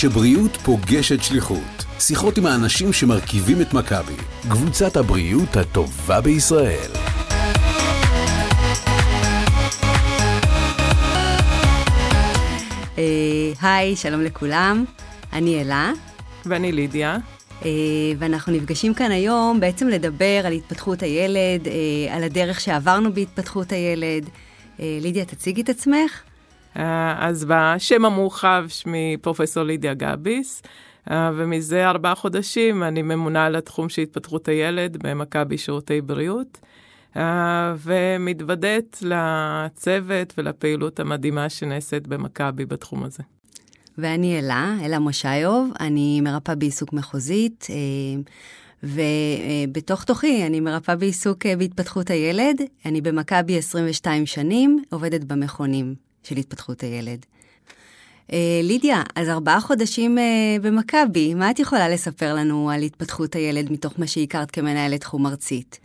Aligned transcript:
כשבריאות 0.00 0.56
פוגשת 0.56 1.22
שליחות. 1.22 1.84
שיחות 1.98 2.38
עם 2.38 2.46
האנשים 2.46 2.92
שמרכיבים 2.92 3.60
את 3.60 3.74
מכבי. 3.74 4.12
קבוצת 4.50 4.96
הבריאות 4.96 5.56
הטובה 5.56 6.20
בישראל. 6.20 6.90
אה, 12.98 13.52
היי, 13.62 13.96
שלום 13.96 14.20
לכולם. 14.20 14.84
אני 15.32 15.60
אלה. 15.60 15.92
ואני 16.46 16.72
לידיה. 16.72 17.16
אה, 17.64 17.70
ואנחנו 18.18 18.52
נפגשים 18.52 18.94
כאן 18.94 19.10
היום 19.10 19.60
בעצם 19.60 19.88
לדבר 19.88 20.42
על 20.44 20.52
התפתחות 20.52 21.02
הילד, 21.02 21.68
אה, 21.68 22.16
על 22.16 22.24
הדרך 22.24 22.60
שעברנו 22.60 23.12
בהתפתחות 23.14 23.72
הילד. 23.72 24.30
לידיה, 24.78 25.24
תציגי 25.24 25.60
את 25.62 25.68
עצמך. 25.68 26.29
אז 26.74 27.46
בשם 27.48 28.04
המורחב 28.04 28.64
שמי 28.68 29.16
פרופסור 29.20 29.62
לידיה 29.62 29.94
גביס, 29.94 30.62
ומזה 31.10 31.88
ארבעה 31.88 32.14
חודשים 32.14 32.82
אני 32.82 33.02
ממונה 33.02 33.46
על 33.46 33.56
התחום 33.56 33.88
של 33.88 34.02
התפתחות 34.02 34.48
הילד 34.48 34.96
במכבי 35.02 35.58
שירותי 35.58 36.00
בריאות. 36.00 36.58
ומתוודית 37.78 39.00
לצוות 39.02 40.34
ולפעילות 40.38 41.00
המדהימה 41.00 41.48
שנעשית 41.48 42.06
במכבי 42.06 42.66
בתחום 42.66 43.04
הזה. 43.04 43.22
ואני 43.98 44.38
אלה, 44.38 44.76
אלה 44.84 44.98
מושיוב, 44.98 45.70
אני 45.80 46.20
מרפאה 46.20 46.54
בעיסוק 46.54 46.92
מחוזית, 46.92 47.66
אה, 47.70 48.20
ובתוך 48.82 50.04
תוכי 50.04 50.46
אני 50.46 50.60
מרפאה 50.60 50.96
בעיסוק 50.96 51.46
אה, 51.46 51.56
בהתפתחות 51.56 52.10
הילד. 52.10 52.62
אני 52.86 53.00
במכבי 53.00 53.58
22 53.58 54.26
שנים, 54.26 54.82
עובדת 54.90 55.24
במכונים 55.24 55.94
של 56.22 56.36
התפתחות 56.36 56.80
הילד. 56.80 57.26
אה, 58.32 58.60
לידיה, 58.62 59.02
אז 59.14 59.28
ארבעה 59.28 59.60
חודשים 59.60 60.18
במכבי, 60.62 61.34
מה 61.34 61.50
את 61.50 61.58
יכולה 61.58 61.88
לספר 61.88 62.34
לנו 62.34 62.70
על 62.70 62.82
התפתחות 62.82 63.34
הילד 63.34 63.72
מתוך 63.72 63.92
מה 63.98 64.06
שהכרת 64.06 64.50
כמנהלת 64.50 65.00
תחום 65.00 65.26
ארצית? 65.26 65.80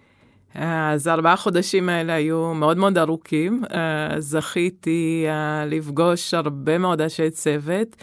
אז 0.56 1.08
ארבעה 1.08 1.36
חודשים 1.36 1.90
האלה 1.90 2.14
היו 2.14 2.54
מאוד 2.54 2.78
מאוד 2.78 2.98
ארוכים. 2.98 3.64
אה, 3.74 4.22
זכיתי 4.22 5.26
אה, 5.28 5.66
לפגוש 5.66 6.34
הרבה 6.34 6.78
מאוד 6.78 7.02
אנשי 7.02 7.30
צוות. 7.30 7.96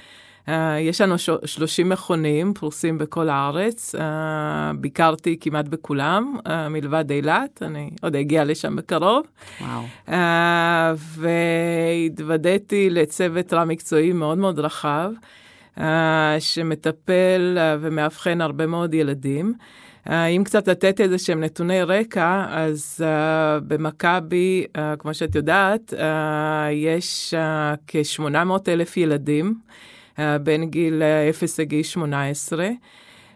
אה, 0.48 0.80
יש 0.80 1.00
לנו 1.00 1.14
30 1.44 1.88
מכונים 1.88 2.54
פרוסים 2.54 2.98
בכל 2.98 3.28
הארץ, 3.28 3.94
ביקרתי 4.76 5.36
כמעט 5.40 5.68
בכולם, 5.68 6.36
מלבד 6.70 7.10
אילת, 7.10 7.62
אני 7.62 7.90
עוד 8.02 8.16
אגיע 8.16 8.44
לשם 8.44 8.76
בקרוב. 8.76 9.26
וואו. 9.60 9.82
והתוודעתי 12.08 12.90
לצוות 12.90 13.52
רב 13.52 13.64
מקצועי 13.64 14.12
מאוד 14.12 14.38
מאוד 14.38 14.58
רחב, 14.58 15.10
שמטפל 16.38 17.58
ומאבחן 17.80 18.40
הרבה 18.40 18.66
מאוד 18.66 18.94
ילדים. 18.94 19.54
אה, 20.10 20.26
אם 20.26 20.44
קצת 20.44 20.68
לתת 20.68 21.00
איזה 21.00 21.18
שהם 21.18 21.40
נתוני 21.40 21.82
רקע, 21.82 22.44
אז 22.50 23.04
uh, 23.04 23.60
במכבי, 23.66 24.64
uh, 24.66 24.80
כמו 24.98 25.14
שאת 25.14 25.34
יודעת, 25.34 25.94
uh, 25.96 26.02
יש 26.72 27.34
uh, 27.34 27.78
כ-800 27.86 28.68
אלף 28.68 28.96
ילדים 28.96 29.54
uh, 29.54 29.91
בין 30.18 30.70
גיל 30.70 31.02
0 31.30 31.60
לגיל 31.60 31.82
18. 31.82 32.68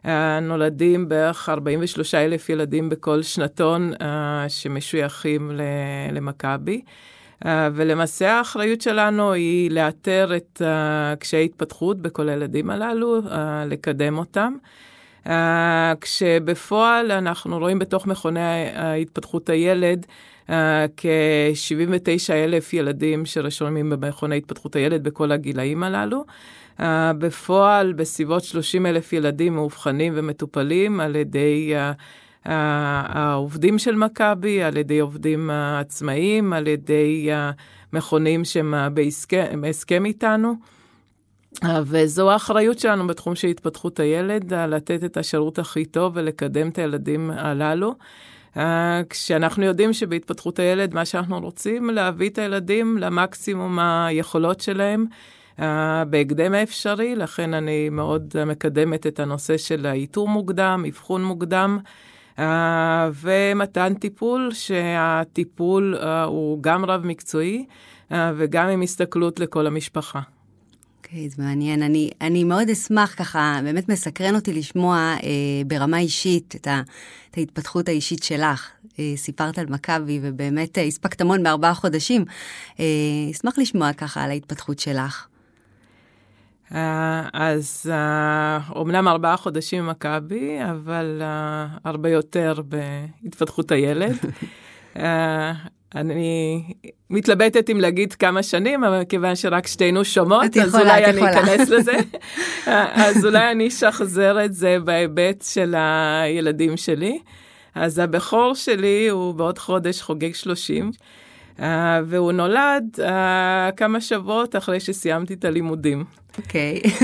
Uh, 0.05 0.09
נולדים 0.43 1.09
בערך 1.09 1.49
43 1.49 2.15
אלף 2.15 2.49
ילדים 2.49 2.89
בכל 2.89 3.23
שנתון 3.23 3.93
שמשויכים 4.49 5.51
למכבי. 6.13 6.81
ולמעשה 7.45 8.33
האחריות 8.33 8.81
שלנו 8.81 9.33
היא 9.33 9.71
לאתר 9.71 10.37
את 10.37 10.63
קשיי 11.19 11.45
התפתחות 11.45 12.03
בכל 12.03 12.29
הילדים 12.29 12.71
הללו, 12.71 13.21
לקדם 13.67 14.19
אותם. 14.19 14.55
Uh, 15.25 15.29
כשבפועל 16.01 17.13
אנחנו 17.13 17.59
רואים 17.59 17.79
בתוך 17.79 18.07
מכוני 18.07 18.69
התפתחות 18.77 19.49
הילד 19.49 20.07
uh, 20.47 20.51
כ-79 20.97 22.33
אלף 22.33 22.73
ילדים 22.73 23.27
שרשומים 23.27 23.91
במכוני 23.91 24.37
התפתחות 24.37 24.77
הילד 24.77 25.05
בכל 25.05 25.33
הגילאים 25.33 25.83
הללו. 25.83 26.25
Uh, 26.81 26.83
בפועל 27.19 27.93
בסביבות 27.93 28.45
30 28.45 28.87
אלף 28.87 29.13
ילדים 29.13 29.55
מאובחנים 29.55 30.13
ומטופלים 30.17 31.01
על 31.01 31.17
ידי 31.17 31.73
uh, 31.75 31.97
uh, 32.47 32.49
העובדים 32.49 33.79
של 33.79 33.95
מכבי, 33.95 34.63
על 34.63 34.77
ידי 34.77 34.99
עובדים 34.99 35.51
עצמאיים, 35.51 36.53
על 36.53 36.67
ידי 36.67 37.29
מכונים 37.93 38.45
שהם 38.45 38.75
בהסכם, 38.95 39.61
בהסכם 39.61 40.05
איתנו. 40.05 40.55
וזו 41.85 42.31
האחריות 42.31 42.79
שלנו 42.79 43.07
בתחום 43.07 43.35
של 43.35 43.49
התפתחות 43.49 44.01
הילד, 44.01 44.55
לתת 44.55 45.05
את 45.05 45.17
השירות 45.17 45.59
הכי 45.59 45.85
טוב 45.85 46.13
ולקדם 46.17 46.69
את 46.69 46.79
הילדים 46.79 47.31
הללו. 47.31 47.95
כשאנחנו 49.11 49.65
יודעים 49.65 49.93
שבהתפתחות 49.93 50.59
הילד, 50.59 50.95
מה 50.95 51.05
שאנחנו 51.05 51.41
רוצים, 51.41 51.91
להביא 51.91 52.31
את 52.31 52.39
הילדים 52.39 52.99
למקסימום 52.99 53.79
היכולות 53.79 54.61
שלהם. 54.61 55.07
Uh, 55.59 55.63
בהקדם 56.11 56.55
האפשרי, 56.55 57.17
לכן 57.17 57.55
אני 57.55 57.89
מאוד 57.89 58.35
מקדמת 58.47 59.07
את 59.07 59.21
הנושא 59.21 59.57
של 59.57 59.87
האיתור 59.87 60.29
מוקדם, 60.29 60.85
אבחון 60.89 61.25
מוקדם, 61.25 61.79
uh, 62.37 62.41
ומתן 63.15 63.95
טיפול, 63.95 64.51
שהטיפול 64.53 65.99
uh, 66.01 66.05
הוא 66.27 66.63
גם 66.63 66.85
רב-מקצועי 66.85 67.65
uh, 68.11 68.15
וגם 68.37 68.69
עם 68.69 68.83
הסתכלות 68.83 69.41
לכל 69.41 69.67
המשפחה. 69.67 70.21
אוקיי, 70.97 71.29
זה 71.29 71.43
מעניין. 71.43 71.83
אני, 71.83 72.11
אני 72.21 72.45
מאוד 72.45 72.71
אשמח 72.71 73.15
ככה, 73.19 73.61
באמת 73.65 73.89
מסקרן 73.89 74.35
אותי 74.35 74.53
לשמוע 74.53 74.97
אה, 74.97 75.29
ברמה 75.67 75.99
אישית 75.99 76.55
את, 76.57 76.67
ה, 76.67 76.83
את 77.31 77.39
ההתפתחות 77.39 77.89
האישית 77.89 78.23
שלך. 78.23 78.71
אה, 78.99 79.13
סיפרת 79.17 79.59
על 79.59 79.67
מכבי 79.67 80.19
ובאמת 80.23 80.79
אה, 80.79 80.83
הספקת 80.83 81.21
המון 81.21 81.43
בארבעה 81.43 81.75
חודשים. 81.75 82.25
אה, 82.81 82.85
אשמח 83.31 83.59
לשמוע 83.59 83.93
ככה 83.93 84.25
על 84.25 84.31
ההתפתחות 84.31 84.79
שלך. 84.79 85.27
Uh, 86.73 86.75
אז 87.33 87.93
uh, 87.93 88.73
אומנם 88.73 89.09
ארבעה 89.09 89.37
חודשים 89.37 89.87
מכבי, 89.87 90.59
אבל 90.71 91.23
uh, 91.23 91.79
הרבה 91.85 92.09
יותר 92.09 92.55
בהתפתחות 93.23 93.73
הילד. 93.73 94.17
אני 95.95 96.63
מתלבטת 97.11 97.71
אם 97.71 97.81
להגיד 97.81 98.13
כמה 98.13 98.43
שנים, 98.43 98.85
אבל 98.85 99.05
כיוון 99.05 99.37
שרק 99.37 99.67
שתינו 99.67 100.05
שומעות, 100.05 100.57
אז 100.57 100.75
אולי 100.75 101.05
אני 101.05 101.31
אכנס 101.31 101.69
לזה. 101.69 101.93
אז 103.05 103.25
אולי 103.27 103.51
אני 103.51 103.69
אשחזר 103.69 104.45
את 104.45 104.55
זה 104.55 104.77
בהיבט 104.85 105.45
של 105.45 105.75
הילדים 105.77 106.77
שלי. 106.77 107.19
אז 107.75 107.99
הבכור 107.99 108.55
שלי 108.55 109.09
הוא 109.09 109.35
בעוד 109.35 109.59
חודש 109.59 110.03
חוגג 110.03 110.35
30, 110.35 110.91
uh, 111.57 111.63
והוא 112.07 112.33
נולד 112.33 112.85
uh, 112.97 113.03
כמה 113.77 114.01
שבועות 114.01 114.57
אחרי 114.57 114.81
שסיימתי 114.81 115.35
את 115.35 115.45
הלימודים. 115.45 116.05
אוקיי. 116.39 116.81
Uh, 116.85 117.03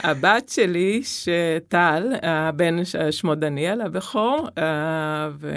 הבת 0.08 0.48
שלי, 0.48 1.02
שטל, 1.04 2.12
הבן 2.22 2.84
שמו 3.10 3.34
דניאל, 3.34 3.80
הבכור, 3.80 4.48
uh, 4.58 4.60
ו... 5.38 5.52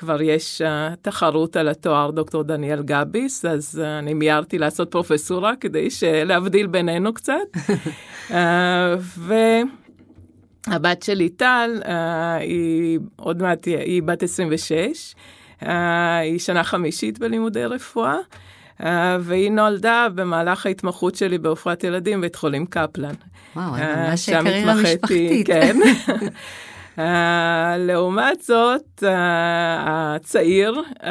כבר 0.00 0.22
יש 0.22 0.62
uh, 0.62 0.96
תחרות 1.02 1.56
על 1.56 1.68
התואר 1.68 2.10
דוקטור 2.10 2.42
דניאל 2.42 2.82
גביס, 2.82 3.44
אז 3.44 3.82
אני 3.98 4.14
מיהרתי 4.14 4.58
לעשות 4.58 4.90
פרופסורה 4.90 5.56
כדי 5.56 5.88
להבדיל 6.24 6.66
בינינו 6.66 7.14
קצת. 7.14 7.34
uh, 8.28 8.32
והבת 10.66 11.02
שלי 11.02 11.28
טל, 11.28 11.82
היא 12.40 12.98
עוד 13.16 13.42
מעט, 13.42 13.66
היא 13.66 14.02
בת 14.02 14.22
26, 14.22 15.14
uh, 15.60 15.66
היא 16.22 16.38
שנה 16.38 16.64
חמישית 16.64 17.18
בלימודי 17.18 17.64
רפואה. 17.64 18.16
Uh, 18.80 18.84
והיא 19.20 19.50
נולדה 19.50 20.06
במהלך 20.14 20.66
ההתמחות 20.66 21.14
שלי 21.14 21.38
בעופרת 21.38 21.84
ילדים 21.84 22.20
בית 22.20 22.36
חולים 22.36 22.66
קפלן. 22.66 23.14
וואו, 23.56 23.76
uh, 23.76 23.78
ממש 23.80 24.30
קריירה 24.30 24.74
משפחתית. 24.74 25.46
כן. 25.46 25.76
Uh, 26.96 27.00
לעומת 27.88 28.40
זאת, 28.40 29.02
uh, 29.02 29.06
הצעיר, 29.86 30.82
uh, 31.00 31.04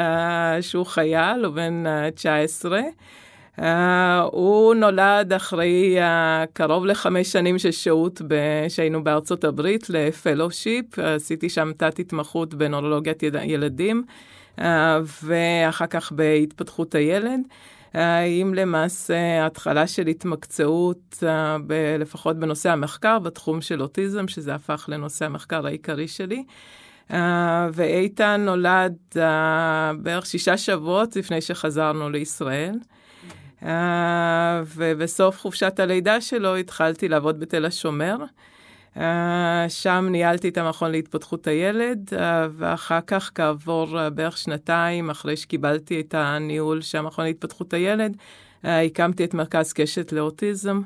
שהוא 0.60 0.86
חייל, 0.86 1.44
הוא 1.44 1.54
בן 1.54 1.84
uh, 1.86 2.14
19, 2.14 2.80
uh, 3.58 3.62
הוא 4.32 4.74
נולד 4.74 5.32
אחרי 5.32 5.98
uh, 5.98 6.02
קרוב 6.52 6.86
לחמש 6.86 7.32
שנים 7.32 7.58
של 7.58 7.70
שהות 7.70 8.22
שהיינו 8.68 9.04
בארצות 9.04 9.44
הברית 9.44 9.90
לפלושיפ, 9.90 10.98
עשיתי 10.98 11.48
שם 11.48 11.72
תת-התמחות 11.76 12.54
בנורולוגיית 12.54 13.22
ילדים, 13.22 14.04
ואחר 15.22 15.86
כך 15.86 16.12
בהתפתחות 16.12 16.94
הילד. 16.94 17.40
האם 17.94 18.54
למעשה 18.54 19.46
התחלה 19.46 19.86
של 19.86 20.06
התמקצעות, 20.06 21.24
אה, 21.26 21.56
ב- 21.66 21.96
לפחות 21.98 22.36
בנושא 22.36 22.70
המחקר, 22.70 23.18
בתחום 23.18 23.60
של 23.60 23.82
אוטיזם, 23.82 24.28
שזה 24.28 24.54
הפך 24.54 24.84
לנושא 24.88 25.24
המחקר 25.24 25.66
העיקרי 25.66 26.08
שלי. 26.08 26.44
ואיתן 27.72 28.40
נולד 28.44 28.94
בערך 30.02 30.26
שישה 30.26 30.56
שבועות 30.56 31.16
לפני 31.16 31.40
שחזרנו 31.40 32.10
לישראל. 32.10 32.74
ובסוף 34.76 35.38
חופשת 35.38 35.80
הלידה 35.80 36.20
שלו 36.20 36.56
התחלתי 36.56 37.08
לעבוד 37.08 37.40
בתל 37.40 37.64
השומר. 37.64 38.16
Uh, 38.96 39.00
שם 39.68 40.06
ניהלתי 40.10 40.48
את 40.48 40.58
המכון 40.58 40.90
להתפתחות 40.90 41.46
הילד, 41.46 42.10
uh, 42.12 42.16
ואחר 42.50 42.98
כך, 43.06 43.30
כעבור 43.34 43.86
uh, 43.98 44.10
בערך 44.10 44.38
שנתיים, 44.38 45.10
אחרי 45.10 45.36
שקיבלתי 45.36 46.00
את 46.00 46.14
הניהול 46.14 46.80
של 46.80 46.98
המכון 46.98 47.24
להתפתחות 47.24 47.74
הילד, 47.74 48.16
הקמתי 48.64 49.24
את 49.24 49.34
מרכז 49.34 49.72
קשת 49.72 50.12
לאוטיזם, 50.12 50.82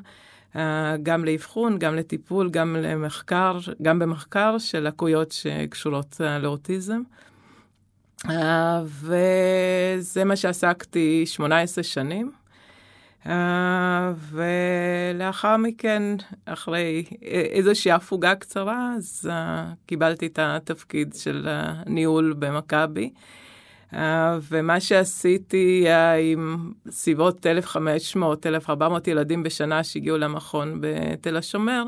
גם 1.03 1.25
לאבחון, 1.25 1.79
גם 1.79 1.95
לטיפול, 1.95 2.49
גם 2.49 2.75
למחקר, 2.75 3.57
גם 3.81 3.99
במחקר 3.99 4.57
של 4.57 4.79
לקויות 4.79 5.31
שקשורות 5.31 6.21
לאוטיזם. 6.41 7.01
וזה 8.85 10.23
מה 10.25 10.35
שעסקתי 10.35 11.25
18 11.25 11.83
שנים. 11.83 12.31
Uh, 13.25 13.29
ולאחר 14.31 15.57
מכן, 15.57 16.03
אחרי 16.45 17.03
איזושהי 17.51 17.91
הפוגה 17.91 18.35
קצרה, 18.35 18.93
אז 18.97 19.29
uh, 19.29 19.33
קיבלתי 19.85 20.25
את 20.25 20.39
התפקיד 20.41 21.13
של 21.13 21.47
הניהול 21.47 22.35
במכבי. 22.39 23.09
Uh, 23.91 23.95
ומה 24.51 24.79
שעשיתי 24.79 25.85
uh, 25.85 25.89
עם 26.33 26.71
סביבות 26.89 27.45
1,500-1,400 28.65 28.69
ילדים 29.07 29.43
בשנה 29.43 29.83
שהגיעו 29.83 30.17
למכון 30.17 30.77
בתל 30.81 31.37
השומר, 31.37 31.83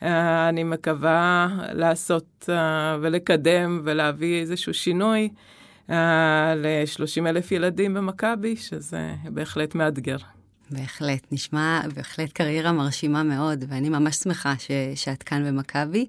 uh, 0.00 0.04
אני 0.48 0.64
מקווה 0.64 1.48
לעשות 1.72 2.48
uh, 2.48 2.50
ולקדם 3.00 3.80
ולהביא 3.84 4.40
איזשהו 4.40 4.74
שינוי 4.74 5.28
uh, 5.88 5.92
ל-30 6.56 7.26
אלף 7.26 7.52
ילדים 7.52 7.94
במכבי, 7.94 8.56
שזה 8.56 9.14
בהחלט 9.24 9.74
מאתגר. 9.74 10.16
בהחלט, 10.70 11.26
נשמע 11.32 11.80
בהחלט 11.94 12.32
קריירה 12.32 12.72
מרשימה 12.72 13.22
מאוד, 13.22 13.64
ואני 13.68 13.88
ממש 13.88 14.16
שמחה 14.16 14.54
ש, 14.58 14.70
שאת 14.94 15.22
כאן 15.22 15.46
במכבי. 15.46 16.06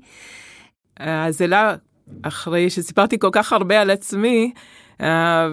אז 0.99 1.41
אלה, 1.41 1.75
אחרי 2.23 2.69
שסיפרתי 2.69 3.19
כל 3.19 3.29
כך 3.31 3.53
הרבה 3.53 3.81
על 3.81 3.89
עצמי, 3.89 4.51
uh, 4.97 5.03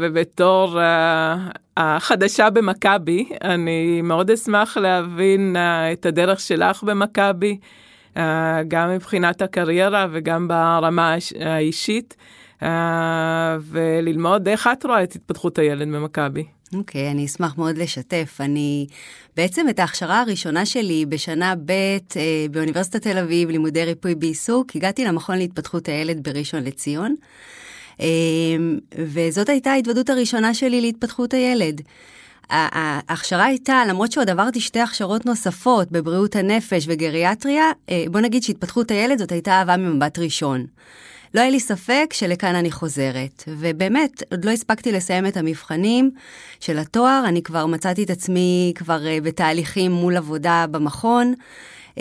ובתור 0.01 0.81
uh, 0.81 1.59
החדשה 1.77 2.51
במכבי, 2.51 3.29
אני 3.45 4.03
מאוד 4.03 4.31
אשמח 4.31 4.77
להבין 4.77 5.57
uh, 5.57 5.93
את 5.93 6.07
הדרך 6.07 6.41
שלך 6.41 6.83
במכבי, 6.83 7.59
גם 8.69 8.91
מבחינת 8.91 9.43
הקריירה 9.43 10.07
וגם 10.13 10.49
ברמה 10.49 11.15
האישית, 11.41 12.17
וללמוד 13.61 14.49
איך 14.49 14.69
את 14.73 14.87
רואה 14.87 15.03
את 15.03 15.13
התפתחות 15.13 15.59
הילד 15.59 15.89
במכבי. 15.89 16.45
אוקיי, 16.75 17.09
okay, 17.09 17.11
אני 17.11 17.27
אשמח 17.27 17.59
מאוד 17.59 17.79
לשתף. 17.79 18.37
אני, 18.41 18.87
בעצם 19.37 19.69
את 19.69 19.79
ההכשרה 19.79 20.21
הראשונה 20.21 20.67
שלי 20.67 21.07
בשנה 21.07 21.55
ב' 21.65 21.71
אה, 21.71 22.47
באוניברסיטת 22.51 23.03
תל 23.03 23.19
אביב, 23.19 23.51
לימודי 23.51 23.85
ריפוי 23.85 24.15
בעיסוק, 24.15 24.77
הגעתי 24.77 25.05
למכון 25.05 25.39
להתפתחות 25.39 25.89
הילד 25.89 26.29
בראשון 26.29 26.65
לציון, 26.65 27.15
אה, 28.01 28.07
וזאת 28.99 29.49
הייתה 29.49 29.71
ההתוודות 29.71 30.11
הראשונה 30.11 30.55
שלי 30.55 30.81
להתפתחות 30.81 31.35
הילד. 31.35 31.81
ההכשרה 32.51 33.45
הייתה, 33.45 33.83
למרות 33.89 34.13
שעוד 34.13 34.31
עברתי 34.31 34.61
שתי 34.61 34.81
הכשרות 34.81 35.27
נוספות 35.27 35.93
בבריאות 35.93 36.37
הנפש 36.37 36.85
וגריאטריה, 36.89 37.71
אה, 37.91 38.05
בוא 38.11 38.21
נגיד 38.21 38.43
שהתפתחות 38.43 38.91
הילד 38.91 39.19
זאת 39.19 39.33
הייתה 39.33 39.53
אהבה 39.53 39.77
ממבט 39.77 40.19
ראשון. 40.19 40.67
לא 41.35 41.41
היה 41.41 41.51
לי 41.51 41.61
ספק 41.61 42.11
שלכאן 42.13 42.55
אני 42.55 42.71
חוזרת. 42.71 43.45
ובאמת, 43.47 44.23
עוד 44.31 44.45
לא 44.45 44.51
הספקתי 44.51 44.93
לסיים 44.93 45.27
את 45.27 45.37
המבחנים 45.37 46.11
של 46.61 46.79
התואר, 46.79 47.25
אני 47.29 47.43
כבר 47.43 47.67
מצאתי 47.67 48.05
את 48.05 48.11
עצמי 48.11 48.73
כבר 48.77 49.07
אה, 49.07 49.21
בתהליכים 49.21 49.93
מול 49.93 50.17
עבודה 50.17 50.65
במכון. 50.71 51.35
Uh, 51.95 51.97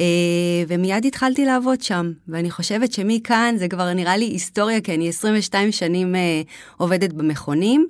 ומיד 0.68 1.06
התחלתי 1.06 1.46
לעבוד 1.46 1.82
שם, 1.82 2.12
ואני 2.28 2.52
חושבת 2.52 2.94
שמכאן 2.94 3.56
זה 3.58 3.68
כבר 3.68 3.94
נראה 3.94 4.18
לי 4.18 4.26
היסטוריה, 4.26 4.82
כי 4.82 4.94
אני 4.94 5.10
22 5.10 5.72
שנים 5.72 6.16
uh, 6.16 6.18
עובדת 6.78 7.14
במכונים. 7.14 7.88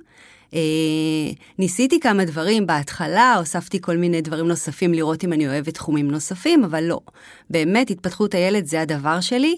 ניסיתי 1.58 2.00
כמה 2.00 2.24
דברים 2.24 2.66
בהתחלה, 2.66 3.34
הוספתי 3.38 3.80
כל 3.80 3.96
מיני 3.96 4.20
דברים 4.20 4.48
נוספים 4.48 4.94
לראות 4.94 5.24
אם 5.24 5.32
אני 5.32 5.48
אוהבת 5.48 5.74
תחומים 5.74 6.10
נוספים, 6.10 6.64
אבל 6.64 6.84
לא. 6.84 7.00
באמת, 7.50 7.90
התפתחות 7.90 8.34
הילד 8.34 8.66
זה 8.66 8.80
הדבר 8.80 9.20
שלי. 9.20 9.56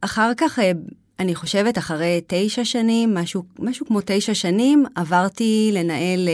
אחר 0.00 0.32
כך, 0.36 0.58
אה, 0.58 0.72
אני 1.18 1.34
חושבת, 1.34 1.78
אחרי 1.78 2.20
תשע 2.26 2.64
שנים, 2.64 3.14
משהו, 3.14 3.42
משהו 3.58 3.86
כמו 3.86 4.00
תשע 4.04 4.34
שנים, 4.34 4.84
עברתי 4.94 5.70
לנהל, 5.72 6.28
אה, 6.28 6.32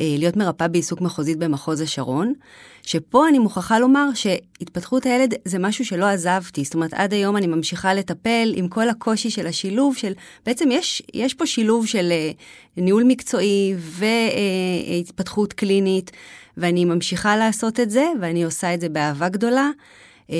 אה, 0.00 0.14
להיות 0.18 0.36
מרפאה 0.36 0.68
בעיסוק 0.68 1.00
מחוזית 1.00 1.38
במחוז 1.38 1.80
השרון, 1.80 2.32
שפה 2.82 3.28
אני 3.28 3.38
מוכרחה 3.38 3.78
לומר 3.78 4.08
שהתפתחות 4.14 5.06
הילד 5.06 5.34
זה 5.44 5.58
משהו 5.58 5.84
שלא 5.84 6.04
עזבתי. 6.06 6.64
זאת 6.64 6.74
אומרת, 6.74 6.94
עד 6.94 7.12
היום 7.12 7.36
אני 7.36 7.46
ממשיכה 7.46 7.94
לטפל 7.94 8.52
עם 8.54 8.68
כל 8.68 8.88
הקושי 8.88 9.30
של 9.30 9.46
השילוב 9.46 9.96
של, 9.96 10.12
בעצם 10.46 10.68
יש, 10.72 11.02
יש 11.14 11.34
פה 11.34 11.46
שילוב 11.46 11.86
של 11.86 12.12
ניהול 12.76 13.04
מקצועי 13.04 13.74
והתפתחות 13.78 15.52
קלינית, 15.52 16.10
ואני 16.56 16.84
ממשיכה 16.84 17.36
לעשות 17.36 17.80
את 17.80 17.90
זה, 17.90 18.06
ואני 18.20 18.44
עושה 18.44 18.74
את 18.74 18.80
זה 18.80 18.88
באהבה 18.88 19.28
גדולה. 19.28 19.70
אה, 20.30 20.36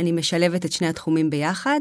אני 0.00 0.12
משלבת 0.12 0.64
את 0.64 0.72
שני 0.72 0.86
התחומים 0.86 1.30
ביחד. 1.30 1.80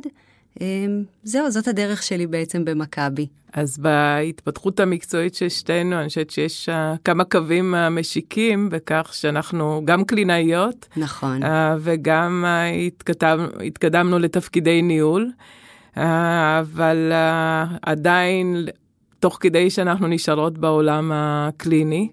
אה, 0.62 0.86
זהו, 1.24 1.52
זאת 1.52 1.68
הדרך 1.68 2.04
שלי 2.04 2.28
בעצם 2.28 2.66
במכבי. 2.66 3.28
אז 3.54 3.78
בהתפתחות 3.78 4.80
המקצועית 4.80 5.36
של 5.36 5.50
שתינו, 5.50 6.00
אני 6.00 6.08
חושבת 6.08 6.30
שיש 6.30 6.70
uh, 6.70 6.98
כמה 7.04 7.24
קווים 7.24 7.76
משיקים 7.92 8.70
בכך 8.70 9.10
שאנחנו 9.14 9.82
גם 9.86 10.04
קלינאיות. 10.04 10.88
נכון. 10.98 11.44
Uh, 11.44 11.48
וגם 11.80 12.46
uh, 12.46 12.76
התקדם, 12.88 13.48
התקדמנו 13.68 14.20
לתפקידי 14.20 14.82
ניהול, 14.82 15.32
uh, 15.96 16.00
אבל 16.60 17.12
uh, 17.12 17.78
עדיין, 17.82 18.66
תוך 19.20 19.38
כדי 19.40 19.70
שאנחנו 19.70 20.08
נשארות 20.08 20.58
בעולם 20.58 21.12
הקליני. 21.14 22.10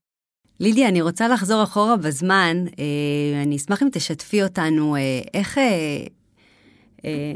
לידיה, 0.61 0.89
אני 0.89 1.03
רוצה 1.03 1.29
לחזור 1.29 1.63
אחורה 1.63 1.97
בזמן. 1.97 2.57
אה, 2.79 3.43
אני 3.43 3.57
אשמח 3.57 3.83
אם 3.83 3.89
תשתפי 3.93 4.43
אותנו, 4.43 4.97
אה, 4.97 5.01
איך, 5.35 5.59
אה, 5.59 7.33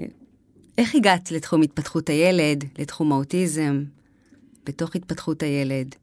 איך 0.78 0.94
הגעת 0.94 1.30
לתחום 1.32 1.62
התפתחות 1.62 2.08
הילד, 2.08 2.64
לתחום 2.78 3.12
האוטיזם, 3.12 3.82
בתוך 4.66 4.96
התפתחות 4.96 5.42
הילד? 5.42 5.94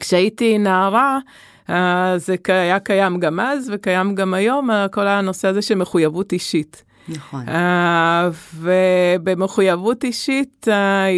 כשהייתי 0.00 0.58
נערה, 0.58 1.18
זה 2.16 2.36
היה 2.48 2.80
קיים 2.80 3.20
גם 3.20 3.40
אז 3.40 3.70
וקיים 3.74 4.14
גם 4.14 4.34
היום, 4.34 4.68
כל 4.92 5.06
הנושא 5.06 5.48
הזה 5.48 5.62
של 5.62 5.74
מחויבות 5.74 6.32
אישית. 6.32 6.82
נכון. 7.08 7.44
ובמחויבות 8.54 10.04
אישית 10.04 10.68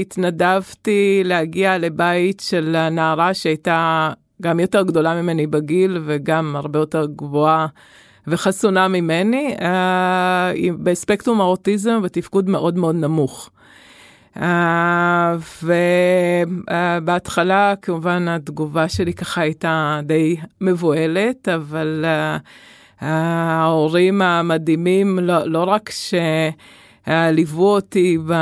התנדבתי 0.00 1.22
להגיע 1.24 1.78
לבית 1.78 2.40
של 2.40 2.88
נערה 2.90 3.34
שהייתה 3.34 4.10
גם 4.42 4.60
יותר 4.60 4.82
גדולה 4.82 5.22
ממני 5.22 5.46
בגיל 5.46 6.02
וגם 6.04 6.56
הרבה 6.56 6.78
יותר 6.78 7.06
גבוהה 7.16 7.66
וחסונה 8.26 8.88
ממני, 8.88 9.56
uh, 9.58 9.62
בספקטרום 10.82 11.40
האוטיזם 11.40 12.02
בתפקוד 12.02 12.48
מאוד 12.50 12.78
מאוד 12.78 12.94
נמוך. 12.94 13.50
Uh, 14.36 14.40
ובהתחלה 17.02 17.72
uh, 17.72 17.76
כמובן 17.76 18.28
התגובה 18.28 18.88
שלי 18.88 19.14
ככה 19.14 19.40
הייתה 19.40 20.00
די 20.02 20.36
מבוהלת, 20.60 21.48
אבל 21.48 22.04
uh, 22.04 23.04
ההורים 23.04 24.22
המדהימים 24.22 25.18
לא, 25.18 25.44
לא 25.44 25.64
רק 25.64 25.90
שליוו 27.06 27.64
אותי 27.64 28.18
ב... 28.26 28.32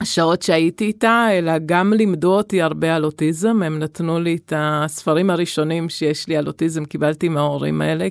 השעות 0.00 0.42
שהייתי 0.42 0.84
איתה, 0.84 1.28
אלא 1.32 1.52
גם 1.66 1.92
לימדו 1.92 2.36
אותי 2.36 2.62
הרבה 2.62 2.96
על 2.96 3.04
אוטיזם, 3.04 3.62
הם 3.62 3.78
נתנו 3.78 4.20
לי 4.20 4.36
את 4.36 4.52
הספרים 4.56 5.30
הראשונים 5.30 5.88
שיש 5.88 6.28
לי 6.28 6.36
על 6.36 6.46
אוטיזם, 6.46 6.84
קיבלתי 6.84 7.28
מההורים 7.28 7.80
האלה. 7.82 8.08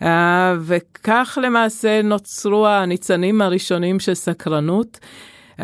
Uh, 0.00 0.04
וכך 0.60 1.38
למעשה 1.42 2.02
נוצרו 2.02 2.66
הניצנים 2.66 3.42
הראשונים 3.42 4.00
של 4.00 4.14
סקרנות. 4.14 4.98
Uh, 5.58 5.62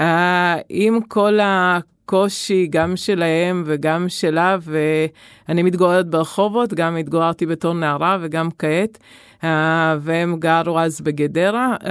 עם 0.69 1.01
כל 1.09 1.39
הקושי, 1.43 2.67
גם 2.71 2.97
שלהם 2.97 3.63
וגם 3.67 4.09
שלה, 4.09 4.57
ואני 4.63 5.63
מתגוררת 5.63 6.07
ברחובות, 6.07 6.75
גם 6.75 6.97
התגוררתי 6.97 7.47
בתור 7.47 7.75
נערה 7.75 8.19
וגם 8.21 8.49
כעת. 8.59 8.99
Uh, 9.43 9.47
והם 10.01 10.37
גרו 10.39 10.81
אז 10.81 11.01
בגדרה. 11.01 11.77
uh, 11.81 11.87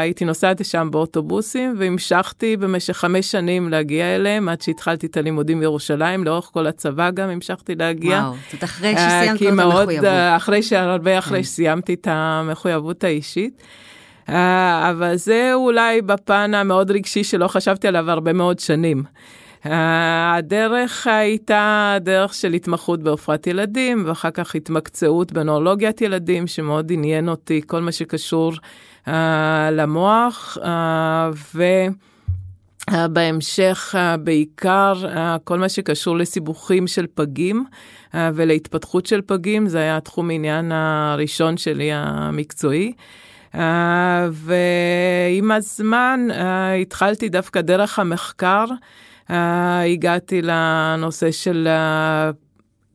הייתי 0.00 0.24
נוסעת 0.24 0.60
לשם 0.60 0.88
באוטובוסים 0.90 1.74
והמשכתי 1.78 2.56
במשך 2.56 2.96
חמש 2.96 3.30
שנים 3.30 3.68
להגיע 3.68 4.16
אליהם 4.16 4.48
עד 4.48 4.60
שהתחלתי 4.60 5.06
את 5.06 5.16
הלימודים 5.16 5.60
בירושלים, 5.60 6.24
לאורך 6.24 6.50
כל 6.52 6.66
הצבא 6.66 7.10
גם 7.10 7.28
המשכתי 7.28 7.74
להגיע. 7.74 8.18
וואו, 8.18 8.34
זאת 8.52 8.64
אחרי 8.64 8.94
uh, 8.94 8.98
שסיימת 8.98 9.42
את 9.42 9.46
המחויבות. 9.46 10.04
אחרי 10.36 10.62
שהרבה 10.62 11.18
אחרי 11.18 11.38
כן. 11.38 11.44
שסיימתי 11.44 11.94
את 11.94 12.08
המחויבות 12.10 13.04
האישית. 13.04 13.62
אבל 14.90 15.16
זה 15.16 15.50
אולי 15.54 16.02
בפן 16.02 16.54
המאוד 16.54 16.90
רגשי 16.90 17.24
שלא 17.24 17.48
חשבתי 17.48 17.88
עליו 17.88 18.10
הרבה 18.10 18.32
מאוד 18.32 18.58
שנים. 18.58 19.02
הדרך 19.64 21.06
הייתה 21.06 21.96
דרך 22.00 22.34
של 22.34 22.52
התמחות 22.52 23.02
בעופרת 23.02 23.46
ילדים, 23.46 24.04
ואחר 24.06 24.30
כך 24.30 24.54
התמקצעות 24.54 25.32
בנורולוגיית 25.32 26.00
ילדים, 26.00 26.46
שמאוד 26.46 26.92
עניין 26.92 27.28
אותי, 27.28 27.60
כל 27.66 27.80
מה 27.80 27.92
שקשור 27.92 28.52
uh, 29.04 29.10
למוח, 29.72 30.58
uh, 30.60 30.64
ובהמשך 32.90 33.94
uh, 33.94 34.16
בעיקר 34.16 34.94
uh, 35.02 35.18
כל 35.44 35.58
מה 35.58 35.68
שקשור 35.68 36.16
לסיבוכים 36.16 36.86
של 36.86 37.06
פגים 37.14 37.64
uh, 38.12 38.16
ולהתפתחות 38.34 39.06
של 39.06 39.20
פגים, 39.26 39.66
זה 39.66 39.78
היה 39.78 39.96
התחום 39.96 40.30
העניין 40.30 40.72
הראשון 40.72 41.56
שלי 41.56 41.90
המקצועי. 41.92 42.92
Uh, 43.54 43.58
ועם 44.32 45.50
הזמן 45.50 46.20
uh, 46.30 46.34
התחלתי 46.82 47.28
דווקא 47.28 47.60
דרך 47.60 47.98
המחקר. 47.98 48.64
הגעתי 49.28 50.42
לנושא 50.42 51.30
של 51.30 51.68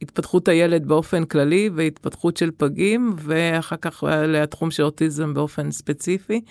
התפתחות 0.01 0.47
הילד 0.47 0.87
באופן 0.87 1.25
כללי 1.25 1.69
והתפתחות 1.75 2.37
של 2.37 2.49
פגים, 2.57 3.15
ואחר 3.17 3.75
כך 3.81 4.03
לתחום 4.27 4.71
של 4.71 4.83
אוטיזם 4.83 5.33
באופן 5.33 5.71
ספציפי. 5.71 6.41